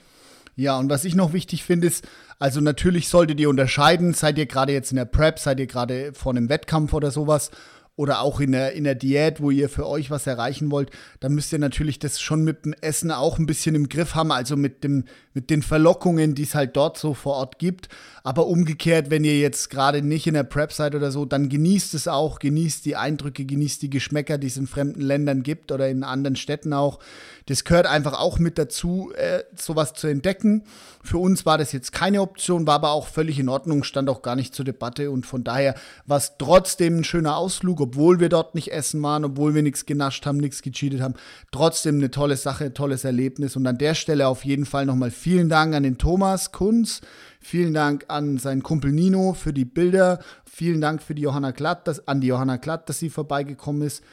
[0.55, 2.07] Ja, und was ich noch wichtig finde, ist,
[2.39, 6.13] also natürlich solltet ihr unterscheiden, seid ihr gerade jetzt in der Prep, seid ihr gerade
[6.13, 7.51] vor einem Wettkampf oder sowas
[7.97, 11.33] oder auch in der, in der Diät, wo ihr für euch was erreichen wollt, dann
[11.33, 14.57] müsst ihr natürlich das schon mit dem Essen auch ein bisschen im Griff haben, also
[14.57, 17.87] mit, dem, mit den Verlockungen, die es halt dort so vor Ort gibt.
[18.23, 21.93] Aber umgekehrt, wenn ihr jetzt gerade nicht in der Prep seid oder so, dann genießt
[21.93, 25.87] es auch, genießt die Eindrücke, genießt die Geschmäcker, die es in fremden Ländern gibt oder
[25.87, 26.99] in anderen Städten auch.
[27.45, 30.63] Das gehört einfach auch mit dazu, äh, sowas zu entdecken.
[31.03, 34.23] Für uns war das jetzt keine Option, war aber auch völlig in Ordnung, stand auch
[34.23, 35.75] gar nicht zur Debatte und von daher
[36.07, 39.85] war es trotzdem ein schöner Ausflug, obwohl wir dort nicht essen waren, obwohl wir nichts
[39.85, 41.13] genascht haben, nichts gecheatet haben.
[41.51, 45.49] Trotzdem eine tolle Sache, tolles Erlebnis und an der Stelle auf jeden Fall nochmal vielen
[45.49, 47.01] Dank an den Thomas Kunz.
[47.39, 50.19] Vielen Dank an seinen Kumpel Nino für die Bilder.
[50.45, 54.03] Vielen Dank für die Johanna Glatt, dass, an die Johanna Glatt, dass sie vorbeigekommen ist.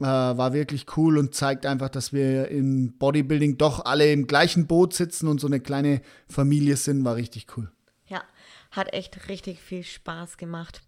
[0.00, 4.66] Äh, war wirklich cool und zeigt einfach, dass wir im Bodybuilding doch alle im gleichen
[4.66, 7.04] Boot sitzen und so eine kleine Familie sind.
[7.04, 7.70] War richtig cool.
[8.08, 8.24] Ja,
[8.72, 10.82] hat echt richtig viel Spaß gemacht.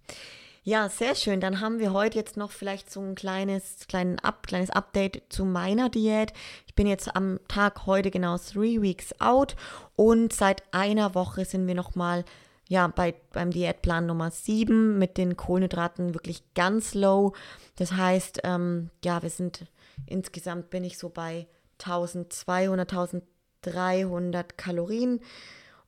[0.67, 1.41] Ja, sehr schön.
[1.41, 5.45] Dann haben wir heute jetzt noch vielleicht so ein kleines, kleinen Up, kleines Update zu
[5.45, 6.33] meiner Diät.
[6.67, 9.57] Ich bin jetzt am Tag heute genau three weeks out
[9.95, 12.25] und seit einer Woche sind wir nochmal
[12.67, 17.35] ja, bei, beim Diätplan Nummer 7 mit den Kohlenhydraten wirklich ganz low.
[17.77, 19.67] Das heißt, ähm, ja, wir sind
[20.07, 21.47] insgesamt bin ich so bei
[21.79, 25.21] 1200, 1300 Kalorien.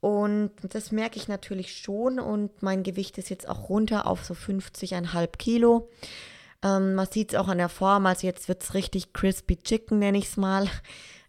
[0.07, 2.21] Und das merke ich natürlich schon.
[2.21, 5.91] Und mein Gewicht ist jetzt auch runter auf so 50,5 Kilo.
[6.63, 8.07] Ähm, man sieht es auch an der Form.
[8.07, 10.69] Also jetzt wird es richtig crispy chicken, nenne ich es mal.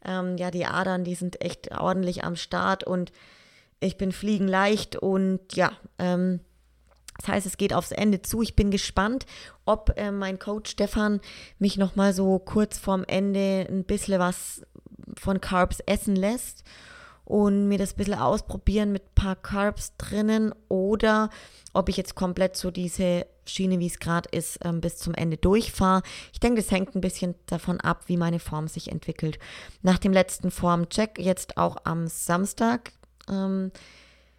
[0.06, 2.84] Ähm, ja, die Adern, die sind echt ordentlich am Start.
[2.84, 3.12] Und
[3.80, 4.96] ich bin fliegenleicht.
[4.96, 6.42] Und ja, ähm,
[7.18, 8.44] das heißt, es geht aufs Ende zu.
[8.44, 9.26] Ich bin gespannt,
[9.66, 11.20] ob äh, mein Coach Stefan
[11.58, 14.62] mich nochmal so kurz vorm Ende ein bisschen was
[15.18, 16.64] von Carbs essen lässt
[17.28, 21.30] und mir das ein bisschen ausprobieren mit ein paar Carbs drinnen oder
[21.74, 25.36] ob ich jetzt komplett so diese Schiene, wie es gerade ist, ähm, bis zum Ende
[25.36, 26.04] durchfahre.
[26.32, 29.40] Ich denke, das hängt ein bisschen davon ab, wie meine Form sich entwickelt.
[29.82, 32.94] Nach dem letzten Formcheck, jetzt auch am Samstag,
[33.30, 33.74] ähm,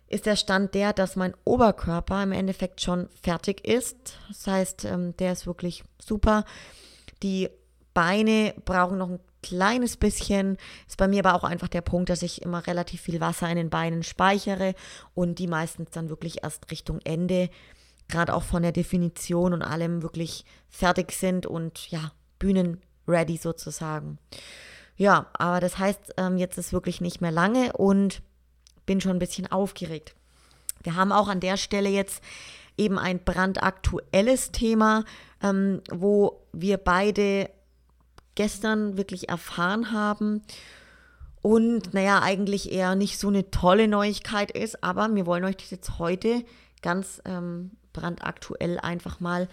[0.07, 4.19] ist der Stand der, dass mein Oberkörper im Endeffekt schon fertig ist.
[4.29, 6.47] Das heißt, ähm, der ist wirklich super.
[7.23, 7.51] Die
[7.93, 10.57] Beine brauchen noch ein kleines bisschen.
[10.87, 13.57] Ist bei mir aber auch einfach der Punkt, dass ich immer relativ viel Wasser in
[13.57, 14.75] den Beinen speichere
[15.15, 17.51] und die meistens dann wirklich erst Richtung Ende,
[18.09, 24.19] gerade auch von der Definition und allem wirklich fertig sind und ja, Bühnen ready sozusagen.
[24.97, 28.23] Ja, aber das heißt, ähm, jetzt ist wirklich nicht mehr lange und
[28.87, 30.15] bin schon ein bisschen aufgeregt.
[30.83, 32.23] Wir haben auch an der Stelle jetzt
[32.77, 35.05] eben ein brandaktuelles Thema,
[35.43, 37.51] ähm, wo wir beide
[38.39, 40.43] gestern wirklich erfahren haben.
[41.43, 45.71] Und naja, eigentlich eher nicht so eine tolle Neuigkeit ist, aber wir wollen euch das
[45.71, 46.45] jetzt heute
[46.81, 49.49] ganz ähm, brandaktuell einfach mal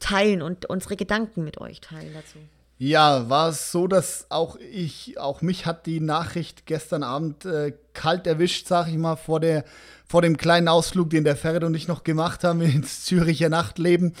[0.00, 2.38] teilen und unsere Gedanken mit euch teilen dazu.
[2.82, 7.74] Ja, war es so, dass auch ich, auch mich hat die Nachricht gestern Abend äh,
[7.92, 9.66] kalt erwischt, sag ich mal, vor, der,
[10.08, 14.14] vor dem kleinen Ausflug, den der Ferret und ich noch gemacht haben ins Züricher Nachtleben.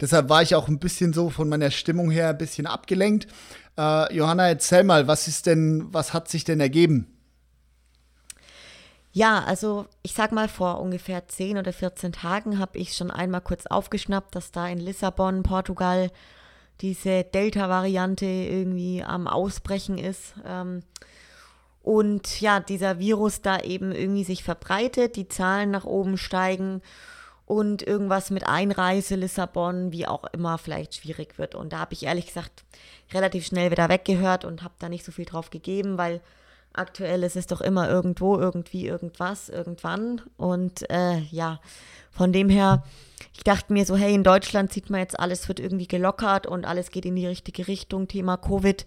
[0.00, 3.26] Deshalb war ich auch ein bisschen so von meiner Stimmung her ein bisschen abgelenkt.
[3.76, 7.08] Äh, Johanna, erzähl mal, was ist denn, was hat sich denn ergeben?
[9.10, 13.40] Ja, also ich sag mal, vor ungefähr 10 oder 14 Tagen habe ich schon einmal
[13.40, 16.12] kurz aufgeschnappt, dass da in Lissabon, Portugal,
[16.80, 20.34] diese Delta-Variante irgendwie am Ausbrechen ist.
[20.46, 20.82] Ähm,
[21.82, 26.80] und ja, dieser Virus da eben irgendwie sich verbreitet, die Zahlen nach oben steigen
[27.46, 31.54] und irgendwas mit Einreise, Lissabon, wie auch immer, vielleicht schwierig wird.
[31.54, 32.64] Und da habe ich ehrlich gesagt
[33.12, 36.22] relativ schnell wieder weggehört und habe da nicht so viel drauf gegeben, weil
[36.72, 40.22] aktuell ist es doch immer irgendwo, irgendwie, irgendwas, irgendwann.
[40.36, 41.60] Und äh, ja,
[42.14, 42.84] von dem her
[43.36, 46.64] ich dachte mir so, hey, in Deutschland sieht man jetzt, alles wird irgendwie gelockert und
[46.64, 48.86] alles geht in die richtige Richtung, Thema Covid.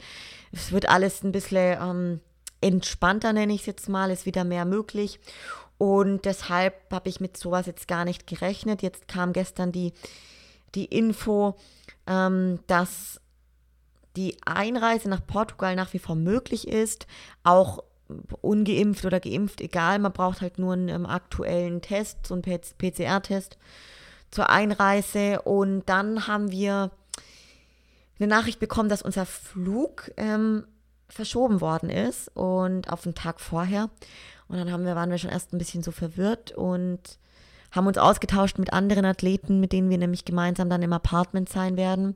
[0.54, 2.20] Es wird alles ein bisschen ähm,
[2.62, 5.20] entspannter, nenne ich es jetzt mal, ist wieder mehr möglich.
[5.78, 8.82] Und deshalb habe ich mit sowas jetzt gar nicht gerechnet.
[8.82, 9.94] Jetzt kam gestern die,
[10.76, 11.56] die Info,
[12.08, 13.20] ähm, dass
[14.16, 17.06] die Einreise nach Portugal nach wie vor möglich ist,
[17.44, 17.84] auch
[18.42, 23.58] ungeimpft oder geimpft, egal, man braucht halt nur einen ähm, aktuellen Test, so einen PCR-Test
[24.32, 25.42] zur Einreise.
[25.42, 26.92] Und dann haben wir
[28.20, 30.66] eine Nachricht bekommen, dass unser Flug ähm,
[31.10, 33.90] verschoben worden ist und auf den Tag vorher.
[34.48, 37.20] Und dann haben wir, waren wir schon erst ein bisschen so verwirrt und
[37.72, 41.78] haben uns ausgetauscht mit anderen Athleten, mit denen wir nämlich gemeinsam dann im Apartment sein
[41.78, 42.16] werden,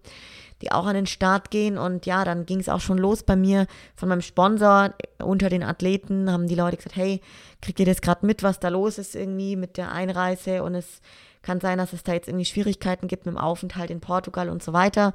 [0.62, 1.78] die auch an den Start gehen.
[1.78, 5.64] Und ja, dann ging es auch schon los bei mir von meinem Sponsor unter den
[5.64, 7.22] Athleten, haben die Leute gesagt, hey,
[7.62, 10.64] kriegt ihr das gerade mit, was da los ist irgendwie mit der Einreise?
[10.64, 11.02] Und es
[11.42, 14.64] kann sein, dass es da jetzt irgendwie Schwierigkeiten gibt mit dem Aufenthalt in Portugal und
[14.64, 15.14] so weiter.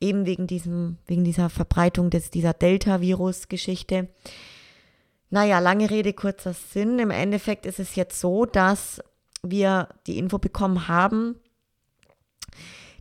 [0.00, 4.08] Eben wegen diesem, wegen dieser Verbreitung des, dieser Delta-Virus-Geschichte.
[5.30, 6.98] Naja, lange Rede, kurzer Sinn.
[6.98, 9.00] Im Endeffekt ist es jetzt so, dass
[9.50, 11.36] wir die Info bekommen haben,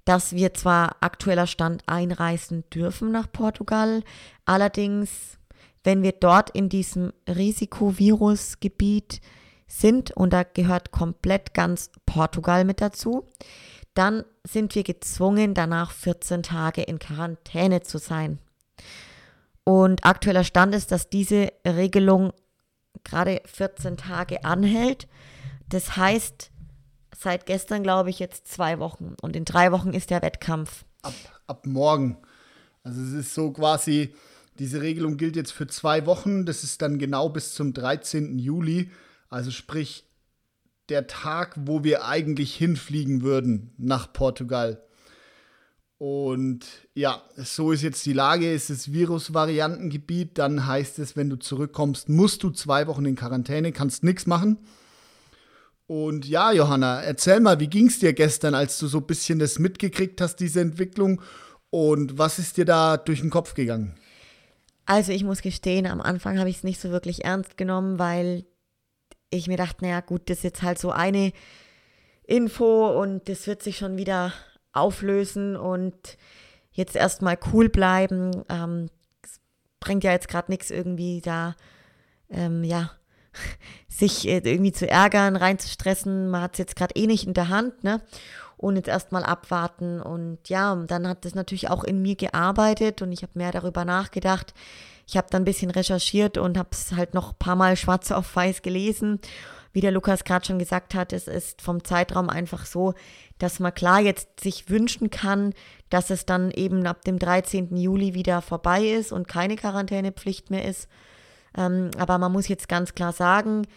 [0.05, 4.03] dass wir zwar aktueller Stand einreisen dürfen nach Portugal,
[4.45, 5.37] allerdings,
[5.83, 9.21] wenn wir dort in diesem Risikovirusgebiet
[9.67, 13.27] sind, und da gehört komplett ganz Portugal mit dazu,
[13.93, 18.39] dann sind wir gezwungen, danach 14 Tage in Quarantäne zu sein.
[19.63, 22.33] Und aktueller Stand ist, dass diese Regelung
[23.03, 25.07] gerade 14 Tage anhält.
[25.73, 26.51] Das heißt,
[27.17, 30.85] seit gestern glaube ich jetzt zwei Wochen und in drei Wochen ist der Wettkampf.
[31.01, 31.15] Ab,
[31.47, 32.17] ab morgen.
[32.83, 34.13] Also es ist so quasi,
[34.59, 36.45] diese Regelung gilt jetzt für zwei Wochen.
[36.45, 38.37] Das ist dann genau bis zum 13.
[38.37, 38.91] Juli.
[39.29, 40.05] Also sprich,
[40.89, 44.83] der Tag, wo wir eigentlich hinfliegen würden nach Portugal.
[45.97, 48.53] Und ja, so ist jetzt die Lage.
[48.53, 50.37] Es ist Virusvariantengebiet.
[50.37, 54.59] Dann heißt es, wenn du zurückkommst, musst du zwei Wochen in Quarantäne, kannst nichts machen.
[55.87, 59.39] Und ja, Johanna, erzähl mal, wie ging es dir gestern, als du so ein bisschen
[59.39, 61.21] das mitgekriegt hast, diese Entwicklung?
[61.69, 63.95] Und was ist dir da durch den Kopf gegangen?
[64.85, 68.45] Also ich muss gestehen, am Anfang habe ich es nicht so wirklich ernst genommen, weil
[69.29, 71.31] ich mir dachte, naja gut, das ist jetzt halt so eine
[72.25, 74.33] Info und das wird sich schon wieder
[74.71, 76.17] auflösen und
[76.71, 78.43] jetzt erstmal cool bleiben.
[78.49, 78.89] Ähm,
[79.79, 81.55] bringt ja jetzt gerade nichts irgendwie da,
[82.29, 82.91] ähm, ja,
[83.87, 86.29] sich äh, irgendwie zu ärgern, reinzustressen.
[86.29, 88.01] Man hat es jetzt gerade eh nicht in der Hand, ne?
[88.57, 90.01] Und jetzt erstmal abwarten.
[90.01, 93.83] Und ja, dann hat das natürlich auch in mir gearbeitet und ich habe mehr darüber
[93.83, 94.53] nachgedacht,
[95.05, 98.11] ich habe dann ein bisschen recherchiert und habe es halt noch ein paar Mal schwarz
[98.11, 99.19] auf weiß gelesen.
[99.73, 102.93] Wie der Lukas gerade schon gesagt hat, es ist vom Zeitraum einfach so,
[103.39, 105.53] dass man klar jetzt sich wünschen kann,
[105.89, 107.75] dass es dann eben ab dem 13.
[107.75, 110.87] Juli wieder vorbei ist und keine Quarantänepflicht mehr ist.
[111.57, 113.67] Ähm, aber man muss jetzt ganz klar sagen,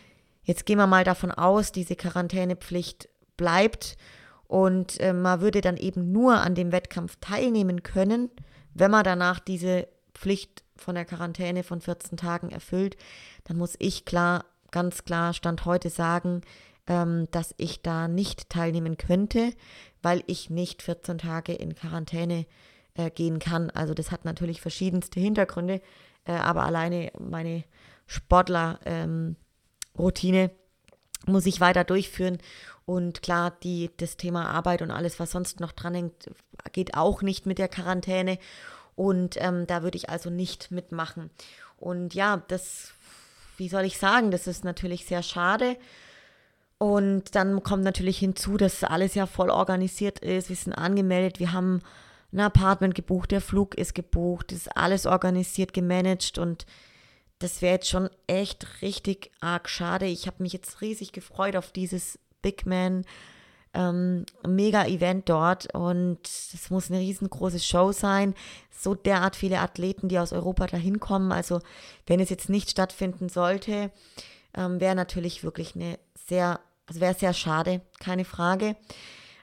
[0.42, 3.96] jetzt gehen wir mal davon aus, diese Quarantänepflicht bleibt
[4.48, 8.30] und äh, man würde dann eben nur an dem Wettkampf teilnehmen können,
[8.74, 12.96] wenn man danach diese Pflicht von der Quarantäne von 14 Tagen erfüllt,
[13.44, 16.42] dann muss ich klar, ganz klar Stand heute sagen,
[16.86, 19.52] ähm, dass ich da nicht teilnehmen könnte,
[20.02, 22.46] weil ich nicht 14 Tage in Quarantäne
[22.94, 23.70] äh, gehen kann.
[23.70, 25.80] Also das hat natürlich verschiedenste Hintergründe,
[26.26, 27.64] äh, aber alleine meine
[28.06, 30.50] Sportler-Routine ähm,
[31.26, 32.38] muss ich weiter durchführen.
[32.84, 36.30] Und klar, die, das Thema Arbeit und alles, was sonst noch dran hängt,
[36.72, 38.38] geht auch nicht mit der Quarantäne.
[38.94, 41.30] Und ähm, da würde ich also nicht mitmachen.
[41.76, 42.92] Und ja, das,
[43.56, 45.76] wie soll ich sagen, das ist natürlich sehr schade.
[46.78, 50.48] Und dann kommt natürlich hinzu, dass alles ja voll organisiert ist.
[50.48, 51.82] Wir sind angemeldet, wir haben
[52.32, 56.66] ein Apartment gebucht, der Flug ist gebucht, ist alles organisiert, gemanagt und
[57.38, 60.06] das wäre jetzt schon echt richtig arg schade.
[60.06, 63.04] Ich habe mich jetzt riesig gefreut auf dieses Big Man
[63.74, 68.34] ähm, Mega-Event dort und es muss eine riesengroße Show sein.
[68.70, 71.30] So derart viele Athleten, die aus Europa dahin kommen.
[71.30, 71.60] Also
[72.06, 73.90] wenn es jetzt nicht stattfinden sollte,
[74.54, 78.76] ähm, wäre natürlich wirklich eine sehr, also wäre sehr schade, keine Frage.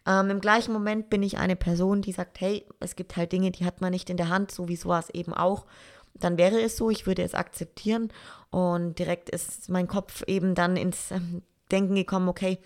[0.06, 3.52] Ähm, Im gleichen Moment bin ich eine Person, die sagt, hey, es gibt halt Dinge,
[3.52, 5.66] die hat man nicht in der Hand, so wie sowas eben auch.
[6.14, 8.10] Dann wäre es so, ich würde es akzeptieren
[8.52, 12.60] und direkt ist mein Kopf eben dann ins ähm, Denken gekommen, okay,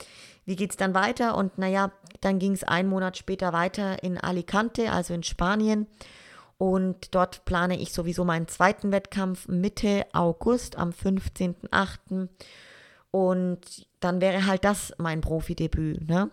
[0.45, 1.37] wie geht es dann weiter?
[1.37, 5.87] Und naja, dann ging es einen Monat später weiter in Alicante, also in Spanien.
[6.57, 12.29] Und dort plane ich sowieso meinen zweiten Wettkampf Mitte August am 15.08.
[13.11, 16.07] Und dann wäre halt das mein Profidebüt.
[16.07, 16.29] Ne?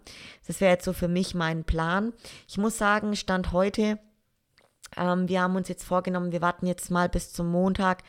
[0.46, 2.12] Das wäre jetzt so für mich mein Plan.
[2.48, 3.98] Ich muss sagen, Stand heute,
[4.96, 8.02] ähm, wir haben uns jetzt vorgenommen, wir warten jetzt mal bis zum Montag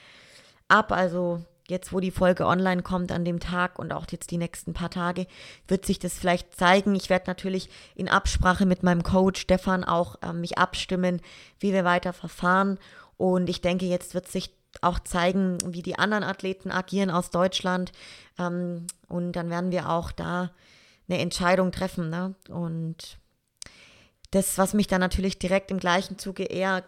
[0.68, 0.92] ab.
[0.92, 4.74] Also jetzt, wo die Folge online kommt an dem Tag und auch jetzt die nächsten
[4.74, 5.28] paar Tage,
[5.68, 6.96] wird sich das vielleicht zeigen.
[6.96, 11.22] Ich werde natürlich in Absprache mit meinem Coach Stefan auch äh, mich abstimmen,
[11.60, 12.78] wie wir weiter verfahren.
[13.18, 14.52] Und ich denke, jetzt wird sich
[14.82, 17.92] auch zeigen, wie die anderen Athleten agieren aus Deutschland.
[18.40, 20.52] Ähm, und dann werden wir auch da
[21.08, 22.10] eine Entscheidung treffen.
[22.10, 22.36] Ne?
[22.50, 23.18] Und
[24.32, 26.84] das, was mich dann natürlich direkt im gleichen Zuge eher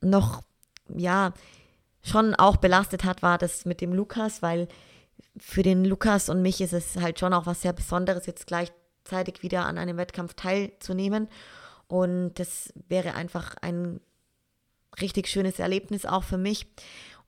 [0.00, 0.42] noch,
[0.94, 1.32] ja,
[2.02, 4.68] schon auch belastet hat, war das mit dem Lukas, weil
[5.36, 9.42] für den Lukas und mich ist es halt schon auch was sehr Besonderes, jetzt gleichzeitig
[9.42, 11.28] wieder an einem Wettkampf teilzunehmen.
[11.88, 14.00] Und das wäre einfach ein
[15.00, 16.66] richtig schönes Erlebnis auch für mich.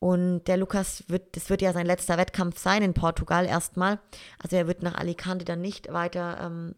[0.01, 4.01] Und der Lukas wird, das wird ja sein letzter Wettkampf sein in Portugal erstmal.
[4.43, 6.75] Also er wird nach Alicante dann nicht weiter ähm,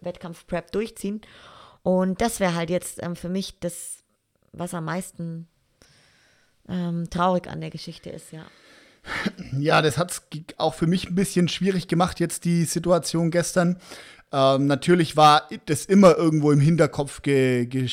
[0.00, 1.20] Wettkampf-Prep durchziehen.
[1.82, 4.04] Und das wäre halt jetzt ähm, für mich das,
[4.52, 5.48] was am meisten
[6.68, 8.44] ähm, traurig an der Geschichte ist, ja.
[9.58, 10.22] Ja, das hat es
[10.58, 13.80] auch für mich ein bisschen schwierig gemacht, jetzt die Situation gestern.
[14.32, 17.86] Ähm, natürlich war das immer irgendwo im Hinterkopf ge, ge,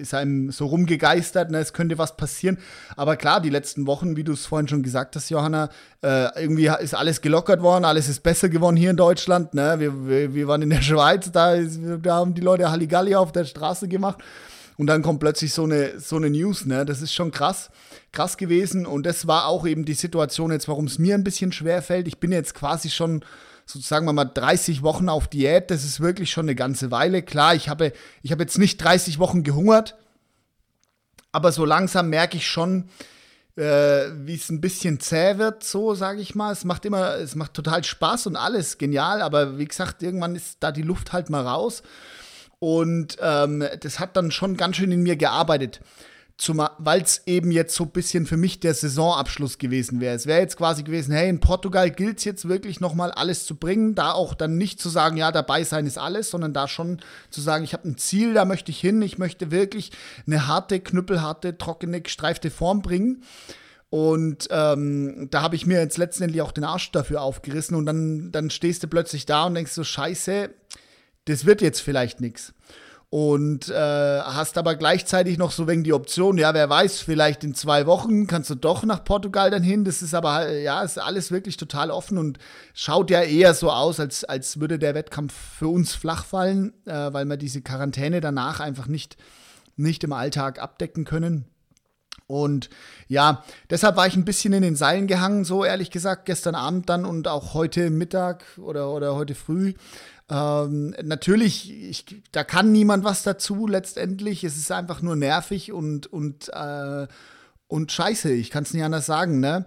[0.00, 2.58] ist einem so rumgegeistert, ne, es könnte was passieren.
[2.96, 5.68] Aber klar, die letzten Wochen, wie du es vorhin schon gesagt hast, Johanna,
[6.02, 9.54] äh, irgendwie ist alles gelockert worden, alles ist besser geworden hier in Deutschland.
[9.54, 9.76] Ne?
[9.78, 11.56] Wir, wir, wir waren in der Schweiz, da,
[12.02, 14.18] da haben die Leute Halligalli auf der Straße gemacht.
[14.76, 16.84] Und dann kommt plötzlich so eine, so eine News, ne?
[16.84, 17.70] Das ist schon krass,
[18.10, 18.86] krass gewesen.
[18.86, 22.08] Und das war auch eben die Situation jetzt, warum es mir ein bisschen schwer fällt.
[22.08, 23.24] Ich bin jetzt quasi schon
[23.66, 25.70] sozusagen mal 30 Wochen auf Diät.
[25.70, 27.22] Das ist wirklich schon eine ganze Weile.
[27.22, 29.96] Klar, ich habe, ich habe jetzt nicht 30 Wochen gehungert,
[31.32, 32.88] aber so langsam merke ich schon,
[33.56, 36.52] äh, wie es ein bisschen zäh wird, so sage ich mal.
[36.52, 40.58] Es macht immer, es macht total Spaß und alles genial, aber wie gesagt, irgendwann ist
[40.60, 41.82] da die Luft halt mal raus.
[42.58, 45.80] Und ähm, das hat dann schon ganz schön in mir gearbeitet.
[46.36, 50.16] Weil es eben jetzt so ein bisschen für mich der Saisonabschluss gewesen wäre.
[50.16, 53.54] Es wäre jetzt quasi gewesen, hey, in Portugal gilt es jetzt wirklich nochmal alles zu
[53.54, 53.94] bringen.
[53.94, 57.40] Da auch dann nicht zu sagen, ja, dabei sein ist alles, sondern da schon zu
[57.40, 59.00] sagen, ich habe ein Ziel, da möchte ich hin.
[59.00, 59.92] Ich möchte wirklich
[60.26, 63.22] eine harte, knüppelharte, trockene, gestreifte Form bringen.
[63.90, 67.76] Und ähm, da habe ich mir jetzt letztendlich auch den Arsch dafür aufgerissen.
[67.76, 70.50] Und dann, dann stehst du plötzlich da und denkst so, scheiße,
[71.26, 72.54] das wird jetzt vielleicht nichts.
[73.14, 73.74] Und äh,
[74.22, 78.26] hast aber gleichzeitig noch so wegen die Option, ja, wer weiß, vielleicht in zwei Wochen
[78.26, 79.84] kannst du doch nach Portugal dann hin.
[79.84, 82.38] Das ist aber, ja, ist alles wirklich total offen und
[82.72, 87.12] schaut ja eher so aus, als, als würde der Wettkampf für uns flach fallen, äh,
[87.12, 89.16] weil wir diese Quarantäne danach einfach nicht,
[89.76, 91.44] nicht im Alltag abdecken können.
[92.26, 92.70] Und
[93.06, 96.88] ja, deshalb war ich ein bisschen in den Seilen gehangen, so ehrlich gesagt, gestern Abend
[96.88, 99.74] dann und auch heute Mittag oder, oder heute früh.
[100.30, 104.44] Ähm, natürlich, ich, da kann niemand was dazu letztendlich.
[104.44, 107.06] Es ist einfach nur nervig und, und, äh,
[107.68, 108.32] und scheiße.
[108.32, 109.66] Ich kann es nicht anders sagen, ne?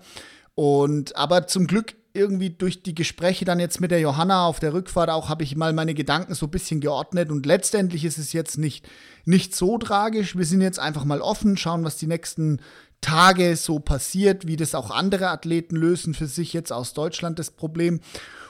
[0.56, 4.74] Und aber zum Glück irgendwie durch die Gespräche dann jetzt mit der Johanna auf der
[4.74, 8.34] Rückfahrt auch habe ich mal meine Gedanken so ein bisschen geordnet und letztendlich ist es
[8.34, 8.90] jetzt nicht,
[9.26, 10.36] nicht so tragisch.
[10.36, 12.60] Wir sind jetzt einfach mal offen, schauen, was die nächsten
[13.02, 17.52] Tage so passiert, wie das auch andere Athleten lösen für sich jetzt aus Deutschland das
[17.52, 18.00] Problem.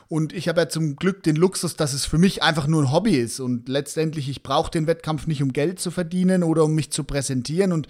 [0.09, 2.91] Und ich habe ja zum Glück den Luxus, dass es für mich einfach nur ein
[2.91, 3.39] Hobby ist.
[3.39, 7.03] Und letztendlich, ich brauche den Wettkampf nicht, um Geld zu verdienen oder um mich zu
[7.03, 7.73] präsentieren.
[7.73, 7.87] Und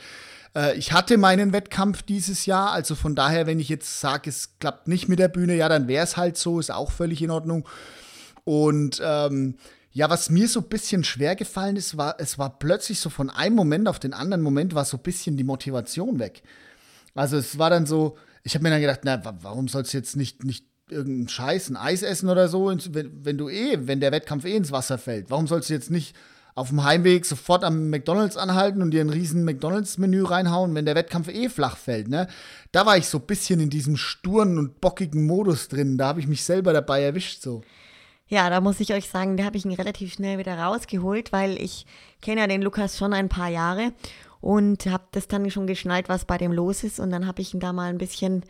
[0.56, 2.72] äh, ich hatte meinen Wettkampf dieses Jahr.
[2.72, 5.88] Also von daher, wenn ich jetzt sage, es klappt nicht mit der Bühne, ja, dann
[5.88, 7.68] wäre es halt so, ist auch völlig in Ordnung.
[8.44, 9.56] Und ähm,
[9.98, 13.32] ja, was mir so ein bisschen schwer gefallen ist, war, es war plötzlich so von
[13.32, 16.44] einem Moment auf den anderen Moment war so ein bisschen die Motivation weg.
[17.16, 20.16] Also es war dann so, ich habe mir dann gedacht, na, warum sollst du jetzt
[20.16, 24.12] nicht, nicht irgendeinen Scheiß, ein Eis essen oder so, wenn, wenn du eh, wenn der
[24.12, 26.16] Wettkampf eh ins Wasser fällt, warum sollst du jetzt nicht
[26.54, 30.94] auf dem Heimweg sofort am McDonalds anhalten und dir ein riesen McDonalds-Menü reinhauen, wenn der
[30.94, 32.28] Wettkampf eh flach fällt, ne?
[32.72, 35.98] Da war ich so ein bisschen in diesem sturen und bockigen Modus drin.
[35.98, 37.64] Da habe ich mich selber dabei erwischt, so.
[38.30, 41.62] Ja, da muss ich euch sagen, da habe ich ihn relativ schnell wieder rausgeholt, weil
[41.62, 41.86] ich
[42.22, 43.94] kenne ja den Lukas schon ein paar Jahre
[44.42, 47.00] und habe das dann schon geschnallt, was bei dem los ist.
[47.00, 48.44] Und dann habe ich ihn da mal ein bisschen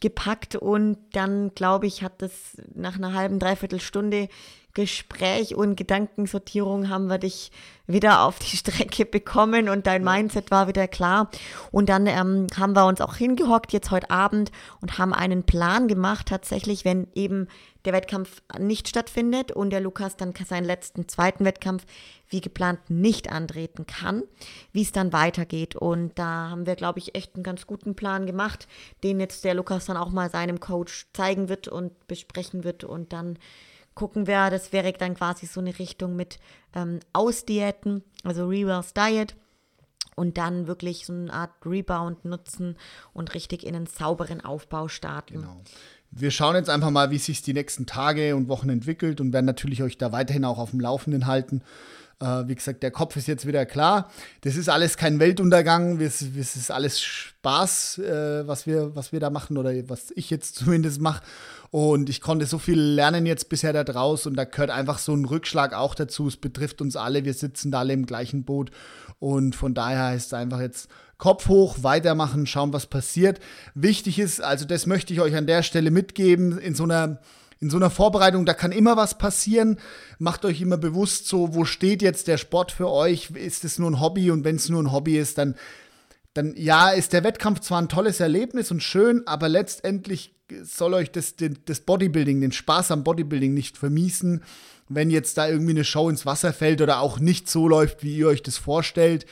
[0.00, 4.28] gepackt und dann, glaube ich, hat das nach einer halben, dreiviertel Stunde
[4.74, 7.50] Gespräch und Gedankensortierung haben wir dich
[7.86, 11.30] wieder auf die Strecke bekommen und dein Mindset war wieder klar.
[11.70, 14.50] Und dann ähm, haben wir uns auch hingehockt jetzt heute Abend
[14.80, 17.48] und haben einen Plan gemacht, tatsächlich, wenn eben
[17.84, 21.84] der Wettkampf nicht stattfindet und der Lukas dann seinen letzten zweiten Wettkampf
[22.28, 24.22] wie geplant nicht antreten kann,
[24.72, 25.76] wie es dann weitergeht.
[25.76, 28.68] Und da haben wir, glaube ich, echt einen ganz guten Plan gemacht,
[29.02, 33.12] den jetzt der Lukas dann auch mal seinem Coach zeigen wird und besprechen wird und
[33.12, 33.38] dann
[33.94, 36.38] gucken wir, das wäre dann quasi so eine Richtung mit
[36.74, 39.36] ähm, Ausdiäten, also Reverse Diet
[40.16, 42.76] und dann wirklich so eine Art Rebound nutzen
[43.12, 45.34] und richtig in einen sauberen Aufbau starten.
[45.34, 45.60] Genau.
[46.10, 49.46] Wir schauen jetzt einfach mal, wie sich die nächsten Tage und Wochen entwickelt und werden
[49.46, 51.62] natürlich euch da weiterhin auch auf dem Laufenden halten.
[52.22, 54.08] Äh, wie gesagt, der Kopf ist jetzt wieder klar.
[54.42, 59.28] Das ist alles kein Weltuntergang, es, ist alles Spaß, äh, was, wir, was wir da
[59.30, 61.22] machen oder was ich jetzt zumindest mache.
[61.70, 65.14] Und ich konnte so viel lernen jetzt bisher da draus und da gehört einfach so
[65.14, 66.28] ein Rückschlag auch dazu.
[66.28, 68.70] Es betrifft uns alle, wir sitzen da alle im gleichen Boot
[69.18, 73.40] und von daher heißt es einfach jetzt Kopf hoch, weitermachen, schauen, was passiert.
[73.74, 77.20] Wichtig ist, also das möchte ich euch an der Stelle mitgeben, in so einer
[77.62, 79.78] in so einer Vorbereitung, da kann immer was passieren.
[80.18, 83.30] Macht euch immer bewusst, so, wo steht jetzt der Sport für euch?
[83.30, 84.32] Ist es nur ein Hobby?
[84.32, 85.54] Und wenn es nur ein Hobby ist, dann,
[86.34, 90.34] dann ja, ist der Wettkampf zwar ein tolles Erlebnis und schön, aber letztendlich
[90.64, 94.42] soll euch das, das Bodybuilding, den Spaß am Bodybuilding nicht vermiesen,
[94.88, 98.16] wenn jetzt da irgendwie eine Show ins Wasser fällt oder auch nicht so läuft, wie
[98.16, 99.24] ihr euch das vorstellt.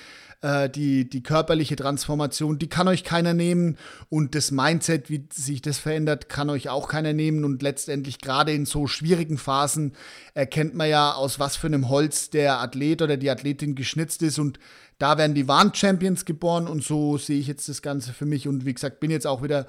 [0.42, 3.76] Äh, die, die körperliche Transformation, die kann euch keiner nehmen.
[4.08, 7.44] Und das Mindset, wie sich das verändert, kann euch auch keiner nehmen.
[7.44, 9.92] Und letztendlich gerade in so schwierigen Phasen
[10.34, 14.38] erkennt man ja, aus was für einem Holz der Athlet oder die Athletin geschnitzt ist.
[14.38, 14.58] Und
[14.98, 16.66] da werden die Warn-Champions geboren.
[16.66, 18.48] Und so sehe ich jetzt das Ganze für mich.
[18.48, 19.66] Und wie gesagt, bin jetzt auch wieder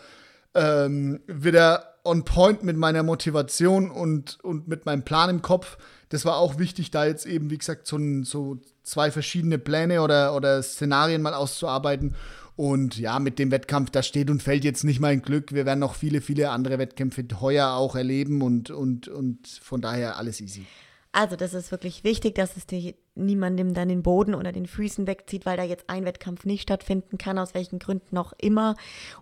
[0.54, 5.78] ähm, wieder on point mit meiner Motivation und, und mit meinem Plan im Kopf.
[6.10, 10.36] Das war auch wichtig, da jetzt eben, wie gesagt, so, so zwei verschiedene Pläne oder,
[10.36, 12.16] oder Szenarien mal auszuarbeiten.
[12.56, 15.54] Und ja, mit dem Wettkampf, da steht und fällt jetzt nicht mein Glück.
[15.54, 20.18] Wir werden noch viele, viele andere Wettkämpfe heuer auch erleben und, und, und von daher
[20.18, 20.66] alles easy.
[21.14, 25.06] Also das ist wirklich wichtig, dass es dir niemandem dann den Boden oder den Füßen
[25.06, 28.76] wegzieht, weil da jetzt ein Wettkampf nicht stattfinden kann, aus welchen Gründen auch immer,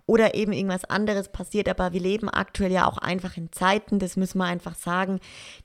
[0.06, 1.68] oder eben irgendwas anderes passiert.
[1.68, 5.18] Aber wir leben aktuell ja auch einfach in Zeiten, das müssen wir einfach sagen,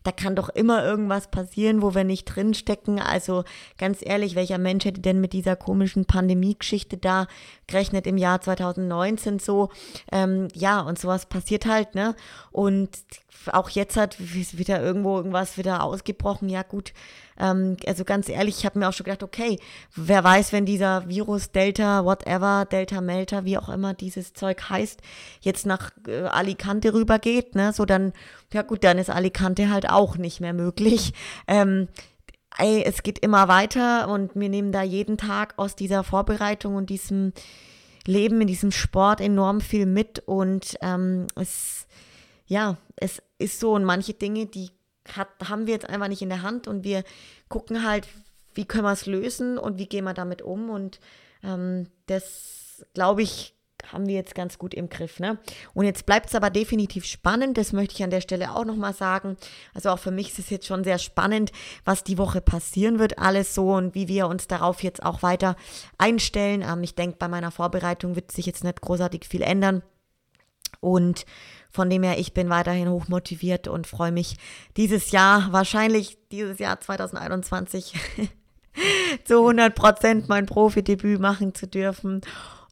[0.03, 2.99] da kann doch immer irgendwas passieren, wo wir nicht drinstecken.
[2.99, 3.43] Also
[3.78, 7.28] ganz ehrlich, welcher Mensch hätte denn mit dieser komischen Pandemie-Geschichte da
[7.67, 9.69] gerechnet im Jahr 2019 so?
[10.11, 12.15] Ähm, ja, und sowas passiert halt, ne?
[12.51, 12.89] Und
[13.51, 16.49] auch jetzt hat wieder irgendwo irgendwas wieder ausgebrochen.
[16.49, 16.93] Ja gut,
[17.39, 19.59] ähm, also ganz ehrlich, ich habe mir auch schon gedacht, okay,
[19.95, 25.01] wer weiß, wenn dieser Virus Delta, whatever, Delta Melta, wie auch immer dieses Zeug heißt,
[25.41, 28.13] jetzt nach äh, Alicante rübergeht, ne, so dann,
[28.53, 31.13] ja gut, dann ist Alicante halt auch nicht mehr möglich.
[31.47, 31.89] Ähm,
[32.57, 36.89] ey, es geht immer weiter und wir nehmen da jeden Tag aus dieser Vorbereitung und
[36.89, 37.34] diesem
[38.07, 41.88] Leben in diesem Sport enorm viel mit und ähm, es,
[42.47, 44.72] ja, es ist so und manche Dinge, die
[45.14, 47.03] hat, haben wir jetzt einfach nicht in der Hand und wir
[47.49, 48.08] gucken halt,
[48.53, 50.99] wie können wir es lösen und wie gehen wir damit um und
[51.43, 53.56] ähm, das, glaube ich,
[53.91, 55.20] haben wir jetzt ganz gut im Griff.
[55.20, 55.38] Ne?
[55.74, 58.93] Und jetzt bleibt es aber definitiv spannend, das möchte ich an der Stelle auch nochmal
[58.93, 59.38] sagen.
[59.74, 61.51] Also auch für mich ist es jetzt schon sehr spannend,
[61.84, 65.56] was die Woche passieren wird, alles so und wie wir uns darauf jetzt auch weiter
[65.97, 66.64] einstellen.
[66.68, 69.84] Ähm, ich denke, bei meiner Vorbereitung wird sich jetzt nicht großartig viel ändern.
[70.80, 71.26] Und
[71.76, 74.38] von dem her, ich bin weiterhin hoch motiviert und freue mich
[74.78, 77.93] dieses Jahr, wahrscheinlich dieses Jahr 2021,
[79.26, 82.21] zu 100 Prozent mein Profidebüt machen zu dürfen.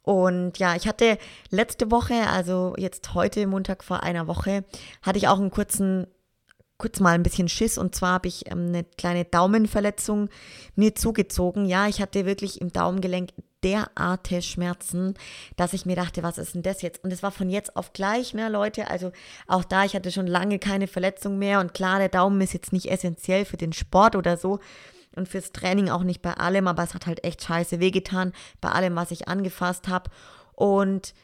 [0.02, 1.18] Und ja, ich hatte
[1.50, 4.64] letzte Woche, also jetzt heute, Montag vor einer Woche,
[5.02, 6.06] hatte ich auch einen kurzen
[6.76, 10.28] kurz mal ein bisschen Schiss und zwar habe ich ähm, eine kleine Daumenverletzung
[10.74, 11.66] mir zugezogen.
[11.66, 13.30] Ja, ich hatte wirklich im Daumengelenk
[13.64, 15.14] derart Schmerzen,
[15.56, 17.02] dass ich mir dachte, was ist denn das jetzt?
[17.02, 18.90] Und es war von jetzt auf gleich, ne, Leute.
[18.90, 19.10] Also
[19.48, 22.72] auch da, ich hatte schon lange keine Verletzung mehr und klar, der Daumen ist jetzt
[22.72, 24.60] nicht essentiell für den Sport oder so
[25.16, 28.70] und fürs Training auch nicht bei allem, aber es hat halt echt scheiße wehgetan bei
[28.70, 30.10] allem, was ich angefasst habe.
[30.54, 31.14] Und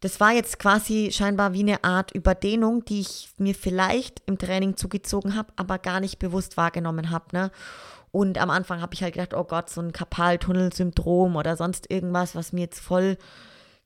[0.00, 4.76] das war jetzt quasi scheinbar wie eine Art Überdehnung, die ich mir vielleicht im Training
[4.76, 7.26] zugezogen habe, aber gar nicht bewusst wahrgenommen habe.
[7.32, 7.50] Ne?
[8.12, 12.34] Und am Anfang habe ich halt gedacht, oh Gott, so ein Karpaltunnelsyndrom oder sonst irgendwas,
[12.34, 13.16] was mir jetzt voll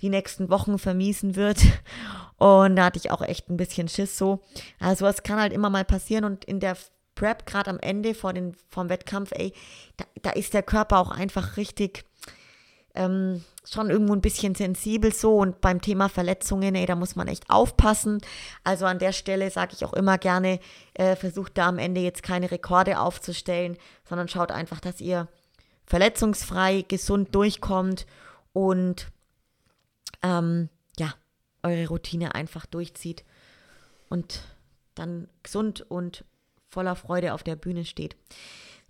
[0.01, 1.59] die nächsten Wochen vermiesen wird.
[2.39, 4.41] Und da hatte ich auch echt ein bisschen Schiss so.
[4.81, 6.77] Also es kann halt immer mal passieren und in der
[7.14, 9.53] Prep, gerade am Ende vor den, vom Wettkampf, ey,
[9.97, 12.05] da, da ist der Körper auch einfach richtig
[12.95, 17.29] ähm, schon irgendwo ein bisschen sensibel so und beim Thema Verletzungen, ey, da muss man
[17.29, 18.21] echt aufpassen.
[18.62, 20.61] Also an der Stelle sage ich auch immer gerne,
[20.95, 25.29] äh, versucht da am Ende jetzt keine Rekorde aufzustellen, sondern schaut einfach, dass ihr
[25.87, 28.07] verletzungsfrei, gesund durchkommt
[28.53, 29.09] und
[30.23, 31.15] ähm, ja,
[31.62, 33.25] eure Routine einfach durchzieht
[34.09, 34.43] und
[34.95, 36.25] dann gesund und
[36.69, 38.17] voller Freude auf der Bühne steht.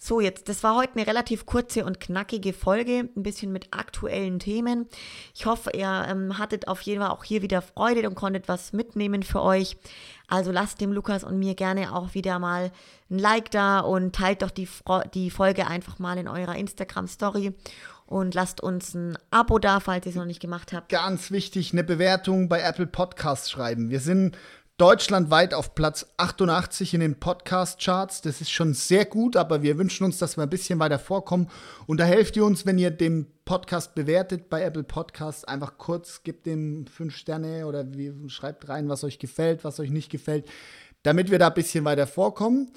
[0.07, 4.39] So, jetzt, das war heute eine relativ kurze und knackige Folge, ein bisschen mit aktuellen
[4.39, 4.87] Themen.
[5.35, 8.75] Ich hoffe, ihr ähm, hattet auf jeden Fall auch hier wieder Freude und konntet was
[8.75, 9.79] mitnehmen für euch.
[10.29, 12.71] Also lasst dem Lukas und mir gerne auch wieder mal
[13.11, 14.69] ein Like da und teilt doch die,
[15.15, 17.55] die Folge einfach mal in eurer Instagram-Story
[18.05, 20.91] und lasst uns ein Abo da, falls ihr es noch nicht gemacht habt.
[20.91, 23.89] Ganz wichtig, eine Bewertung bei Apple Podcasts schreiben.
[23.89, 24.37] Wir sind
[24.77, 28.23] deutschlandweit auf Platz 88 in den Podcast-Charts.
[28.23, 31.49] Das ist schon sehr gut, aber wir wünschen uns, dass wir ein bisschen weiter vorkommen.
[31.87, 35.45] Und da helft ihr uns, wenn ihr den Podcast bewertet bei Apple Podcasts.
[35.45, 39.91] Einfach kurz, gebt dem fünf Sterne oder wie, schreibt rein, was euch gefällt, was euch
[39.91, 40.51] nicht gefällt,
[41.05, 42.73] damit wir da ein bisschen weiter vorkommen.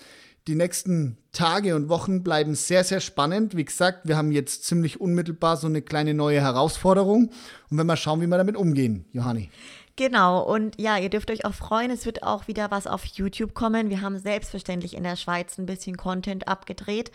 [0.47, 3.57] Die nächsten Tage und Wochen bleiben sehr, sehr spannend.
[3.57, 7.31] Wie gesagt, wir haben jetzt ziemlich unmittelbar so eine kleine neue Herausforderung.
[7.69, 9.49] Und wenn wir schauen, wie wir damit umgehen, Johanni.
[9.97, 13.55] Genau, und ja, ihr dürft euch auch freuen, es wird auch wieder was auf YouTube
[13.55, 13.89] kommen.
[13.89, 17.11] Wir haben selbstverständlich in der Schweiz ein bisschen Content abgedreht.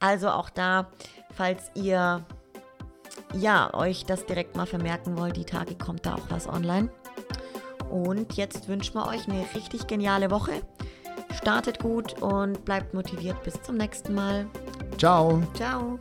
[0.00, 0.90] Also auch da,
[1.34, 2.24] falls ihr
[3.34, 6.90] ja, euch das direkt mal vermerken wollt, die Tage kommt da auch was online.
[7.90, 10.62] Und jetzt wünschen wir euch eine richtig geniale Woche.
[11.36, 13.42] Startet gut und bleibt motiviert.
[13.42, 14.46] Bis zum nächsten Mal.
[14.96, 15.42] Ciao.
[15.52, 15.98] Ciao.